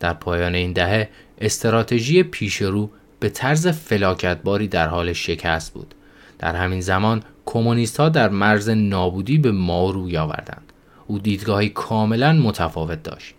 در 0.00 0.12
پایان 0.12 0.54
این 0.54 0.72
دهه 0.72 1.08
استراتژی 1.38 2.22
پیشرو 2.22 2.90
به 3.20 3.28
طرز 3.28 3.68
فلاکتباری 3.68 4.68
در 4.68 4.88
حال 4.88 5.12
شکست 5.12 5.74
بود. 5.74 5.94
در 6.38 6.56
همین 6.56 6.80
زمان 6.80 7.22
کمونیست 7.46 8.00
ها 8.00 8.08
در 8.08 8.28
مرز 8.28 8.70
نابودی 8.70 9.38
به 9.38 9.52
ما 9.52 9.90
روی 9.90 10.16
آوردند. 10.16 10.72
او 11.06 11.18
دیدگاهی 11.18 11.68
کاملا 11.68 12.32
متفاوت 12.32 13.02
داشت. 13.02 13.34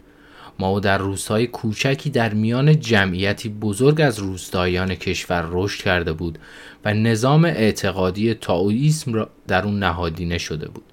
ما 0.59 0.79
در 0.79 0.97
روستای 0.97 1.47
کوچکی 1.47 2.09
در 2.09 2.33
میان 2.33 2.79
جمعیتی 2.79 3.49
بزرگ 3.49 4.01
از 4.01 4.19
روستاییان 4.19 4.95
کشور 4.95 5.47
رشد 5.51 5.83
کرده 5.83 6.13
بود 6.13 6.39
و 6.85 6.93
نظام 6.93 7.45
اعتقادی 7.45 8.33
تاویسم 8.33 9.13
را 9.13 9.29
در 9.47 9.65
اون 9.65 9.79
نهادینه 9.79 10.37
شده 10.37 10.67
بود. 10.69 10.83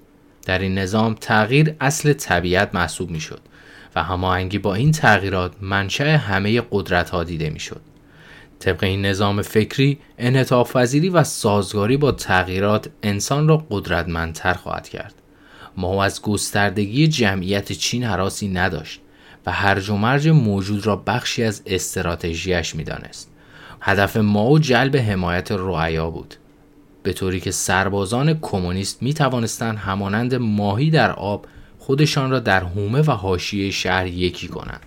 در 0.45 0.59
این 0.59 0.77
نظام 0.77 1.13
تغییر 1.13 1.75
اصل 1.81 2.13
طبیعت 2.13 2.75
محسوب 2.75 3.09
می 3.09 3.19
شد 3.19 3.39
و 3.95 4.03
هماهنگی 4.03 4.57
با 4.57 4.75
این 4.75 4.91
تغییرات 4.91 5.51
منشأ 5.61 6.17
همه 6.17 6.61
قدرت 6.71 7.09
ها 7.09 7.23
دیده 7.23 7.49
می. 7.49 7.59
طبق 8.59 8.83
این 8.83 9.05
نظام 9.05 9.41
فکری 9.41 9.99
انعطاف 10.17 10.75
و 11.13 11.23
سازگاری 11.23 11.97
با 11.97 12.11
تغییرات 12.11 12.89
انسان 13.03 13.47
را 13.47 13.65
قدرتمندتر 13.69 14.53
خواهد 14.53 14.89
کرد. 14.89 15.13
ما 15.77 16.03
از 16.03 16.21
گستردگی 16.21 17.07
جمعیت 17.07 17.71
چین 17.71 18.03
حراسی 18.03 18.47
نداشت. 18.47 19.01
و 19.47 19.51
هرج 19.51 19.89
و 19.89 19.97
مرج 19.97 20.27
موجود 20.27 20.85
را 20.87 20.95
بخشی 20.95 21.43
از 21.43 21.61
استراتژیش 21.65 22.75
می‌دانست. 22.75 23.31
هدف 23.81 24.17
ما 24.17 24.59
جلب 24.59 24.97
حمایت 24.97 25.51
رعایا 25.51 26.09
بود. 26.09 26.35
به 27.03 27.13
طوری 27.13 27.39
که 27.39 27.51
سربازان 27.51 28.39
کمونیست 28.41 29.03
می 29.03 29.13
توانستند 29.13 29.77
همانند 29.77 30.35
ماهی 30.35 30.89
در 30.89 31.11
آب 31.11 31.45
خودشان 31.79 32.31
را 32.31 32.39
در 32.39 32.63
حومه 32.63 33.01
و 33.01 33.11
حاشیه 33.11 33.71
شهر 33.71 34.07
یکی 34.07 34.47
کنند. 34.47 34.85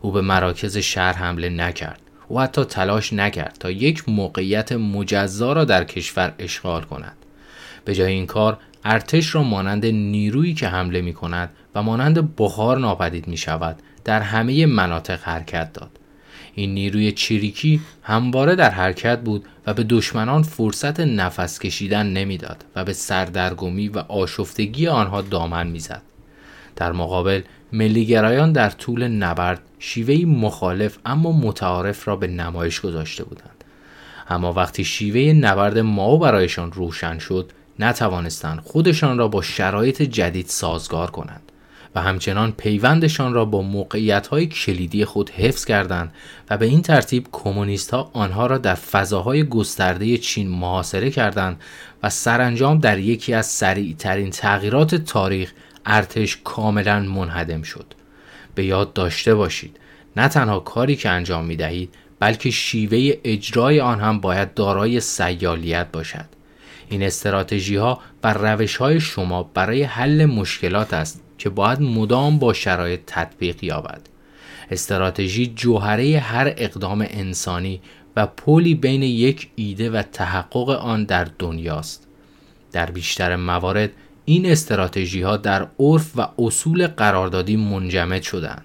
او 0.00 0.12
به 0.12 0.20
مراکز 0.20 0.76
شهر 0.76 1.12
حمله 1.12 1.48
نکرد 1.48 2.00
او 2.28 2.40
حتی 2.40 2.64
تلاش 2.64 3.12
نکرد 3.12 3.56
تا 3.60 3.70
یک 3.70 4.08
موقعیت 4.08 4.72
مجزا 4.72 5.52
را 5.52 5.64
در 5.64 5.84
کشور 5.84 6.34
اشغال 6.38 6.82
کند. 6.82 7.16
به 7.84 7.94
جای 7.94 8.12
این 8.12 8.26
کار 8.26 8.58
ارتش 8.84 9.34
را 9.34 9.42
مانند 9.42 9.86
نیرویی 9.86 10.54
که 10.54 10.68
حمله 10.68 11.00
می 11.00 11.12
کند 11.12 11.50
و 11.74 11.82
مانند 11.82 12.36
بخار 12.36 12.78
ناپدید 12.78 13.28
می 13.28 13.36
شود 13.36 13.76
در 14.04 14.22
همه 14.22 14.66
مناطق 14.66 15.20
حرکت 15.22 15.72
داد 15.72 15.90
این 16.54 16.74
نیروی 16.74 17.12
چریکی 17.12 17.80
همواره 18.02 18.54
در 18.54 18.70
حرکت 18.70 19.20
بود 19.20 19.44
و 19.66 19.74
به 19.74 19.84
دشمنان 19.84 20.42
فرصت 20.42 21.00
نفس 21.00 21.58
کشیدن 21.58 22.06
نمی‌داد 22.06 22.64
و 22.76 22.84
به 22.84 22.92
سردرگمی 22.92 23.88
و 23.88 23.98
آشفتگی 23.98 24.86
آنها 24.88 25.22
دامن 25.22 25.66
می‌زد. 25.66 26.02
در 26.76 26.92
مقابل 26.92 27.42
ملیگرایان 27.72 28.52
در 28.52 28.70
طول 28.70 29.08
نبرد 29.08 29.60
شیوهی 29.78 30.24
مخالف 30.24 30.98
اما 31.06 31.32
متعارف 31.32 32.08
را 32.08 32.16
به 32.16 32.26
نمایش 32.26 32.80
گذاشته 32.80 33.24
بودند. 33.24 33.64
اما 34.28 34.52
وقتی 34.52 34.84
شیوه 34.84 35.32
نبرد 35.32 35.78
ماو 35.78 36.18
برایشان 36.18 36.72
روشن 36.72 37.18
شد 37.18 37.52
نتوانستند 37.80 38.60
خودشان 38.60 39.18
را 39.18 39.28
با 39.28 39.42
شرایط 39.42 40.02
جدید 40.02 40.46
سازگار 40.46 41.10
کنند. 41.10 41.42
و 41.94 42.00
همچنان 42.00 42.52
پیوندشان 42.52 43.32
را 43.32 43.44
با 43.44 43.62
موقعیت 43.62 44.26
های 44.26 44.46
کلیدی 44.46 45.04
خود 45.04 45.30
حفظ 45.30 45.64
کردند 45.64 46.12
و 46.50 46.56
به 46.56 46.66
این 46.66 46.82
ترتیب 46.82 47.26
کمونیست 47.32 47.90
ها 47.90 48.10
آنها 48.12 48.46
را 48.46 48.58
در 48.58 48.74
فضاهای 48.74 49.44
گسترده 49.44 50.18
چین 50.18 50.48
محاصره 50.48 51.10
کردند 51.10 51.60
و 52.02 52.10
سرانجام 52.10 52.78
در 52.78 52.98
یکی 52.98 53.34
از 53.34 53.46
سریعترین 53.46 54.30
تغییرات 54.30 54.94
تاریخ 54.94 55.52
ارتش 55.86 56.38
کاملا 56.44 57.00
منهدم 57.00 57.62
شد. 57.62 57.94
به 58.54 58.64
یاد 58.64 58.92
داشته 58.92 59.34
باشید 59.34 59.76
نه 60.16 60.28
تنها 60.28 60.60
کاری 60.60 60.96
که 60.96 61.08
انجام 61.08 61.44
می 61.44 61.56
دهید 61.56 61.94
بلکه 62.20 62.50
شیوه 62.50 63.12
اجرای 63.24 63.80
آن 63.80 64.00
هم 64.00 64.20
باید 64.20 64.54
دارای 64.54 65.00
سیالیت 65.00 65.86
باشد. 65.92 66.39
این 66.90 67.02
استراتژی 67.02 67.76
ها 67.76 68.00
و 68.24 68.32
روش 68.32 68.76
های 68.76 69.00
شما 69.00 69.42
برای 69.42 69.82
حل 69.82 70.24
مشکلات 70.24 70.94
است 70.94 71.22
که 71.38 71.50
باید 71.50 71.82
مدام 71.82 72.38
با 72.38 72.52
شرایط 72.52 73.00
تطبیق 73.06 73.64
یابد 73.64 74.00
استراتژی 74.70 75.46
جوهره 75.46 76.18
هر 76.18 76.54
اقدام 76.56 77.06
انسانی 77.10 77.80
و 78.16 78.26
پلی 78.26 78.74
بین 78.74 79.02
یک 79.02 79.50
ایده 79.56 79.90
و 79.90 80.02
تحقق 80.02 80.68
آن 80.68 81.04
در 81.04 81.26
دنیاست 81.38 82.06
در 82.72 82.90
بیشتر 82.90 83.36
موارد 83.36 83.90
این 84.24 84.46
استراتژی 84.46 85.22
ها 85.22 85.36
در 85.36 85.66
عرف 85.78 86.12
و 86.16 86.28
اصول 86.38 86.86
قراردادی 86.86 87.56
منجمد 87.56 88.22
شدند 88.22 88.64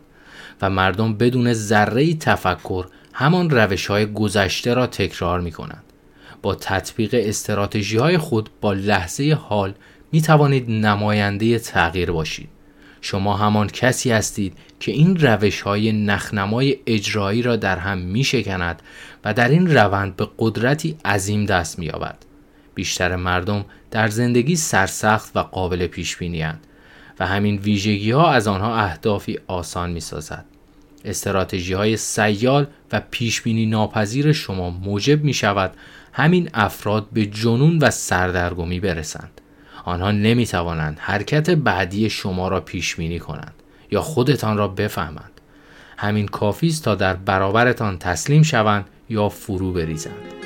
و 0.62 0.70
مردم 0.70 1.14
بدون 1.14 1.54
ذره 1.54 2.14
تفکر 2.14 2.86
همان 3.14 3.50
روش 3.50 3.88
های 3.88 4.06
گذشته 4.06 4.74
را 4.74 4.88
تکرار 4.88 5.42
می 5.42 5.52
کنند. 5.52 5.84
با 6.42 6.56
تطبیق 6.56 7.16
استراتژی 7.18 7.98
های 7.98 8.18
خود 8.18 8.50
با 8.62 8.74
لحظه 8.74 9.38
حال 9.42 9.74
می 10.12 10.22
توانید 10.22 10.70
نماینده 10.70 11.60
تغییر 11.60 12.12
باشید. 12.12 12.50
شما 13.02 13.38
همان 13.38 13.68
کسی 13.68 14.12
هستید 14.12 14.58
که 14.80 14.92
این 14.92 15.18
روش 15.20 15.62
های 15.62 15.92
نخنمای 15.92 16.78
اجرایی 16.88 17.42
را 17.42 17.56
در 17.56 17.78
هم 17.78 17.98
می 17.98 18.24
شکند 18.24 18.82
و 19.26 19.34
در 19.34 19.50
این 19.50 19.76
روند 19.76 20.16
به 20.16 20.28
قدرتی 20.40 20.98
عظیم 21.06 21.46
دست 21.46 21.80
می 21.80 21.86
یابد. 21.86 22.18
بیشتر 22.76 23.16
مردم 23.16 23.66
در 23.92 24.08
زندگی 24.08 24.56
سرسخت 24.56 25.38
و 25.38 25.40
قابل 25.40 25.88
پیش 25.88 26.18
بینی 26.18 26.46
و 27.20 27.26
همین 27.26 27.58
ویژگی 27.58 28.12
ها 28.12 28.32
از 28.32 28.48
آنها 28.48 28.76
اهدافی 28.76 29.40
آسان 29.48 29.92
می 29.92 30.00
سازد. 30.00 30.46
استراتژی 31.06 31.74
های 31.74 31.98
سیال 31.98 32.68
و 32.92 33.02
پیش 33.12 33.42
بینی 33.42 33.66
ناپذیر 33.66 34.32
شما 34.32 34.70
موجب 34.70 35.24
می 35.24 35.34
شود 35.34 35.74
همین 36.18 36.50
افراد 36.54 37.08
به 37.14 37.26
جنون 37.26 37.80
و 37.80 37.92
سردرگمی 37.92 38.80
برسند. 38.80 39.42
آنها 39.86 40.12
نمی 40.12 40.46
توانند 40.46 40.98
حرکت 41.00 41.50
بعدی 41.50 42.10
شما 42.10 42.48
را 42.48 42.62
پیش 42.62 42.96
بینی 42.96 43.20
کنند 43.20 43.54
یا 43.92 44.02
خودتان 44.02 44.58
را 44.58 44.68
بفهمند 44.68 45.32
همین 45.98 46.28
کافی 46.28 46.68
است 46.68 46.84
تا 46.84 46.96
در 46.96 47.14
برابرتان 47.14 47.98
تسلیم 47.98 48.44
شوند 48.44 48.86
یا 49.10 49.30
فرو 49.30 49.74
بریزند 49.74 50.45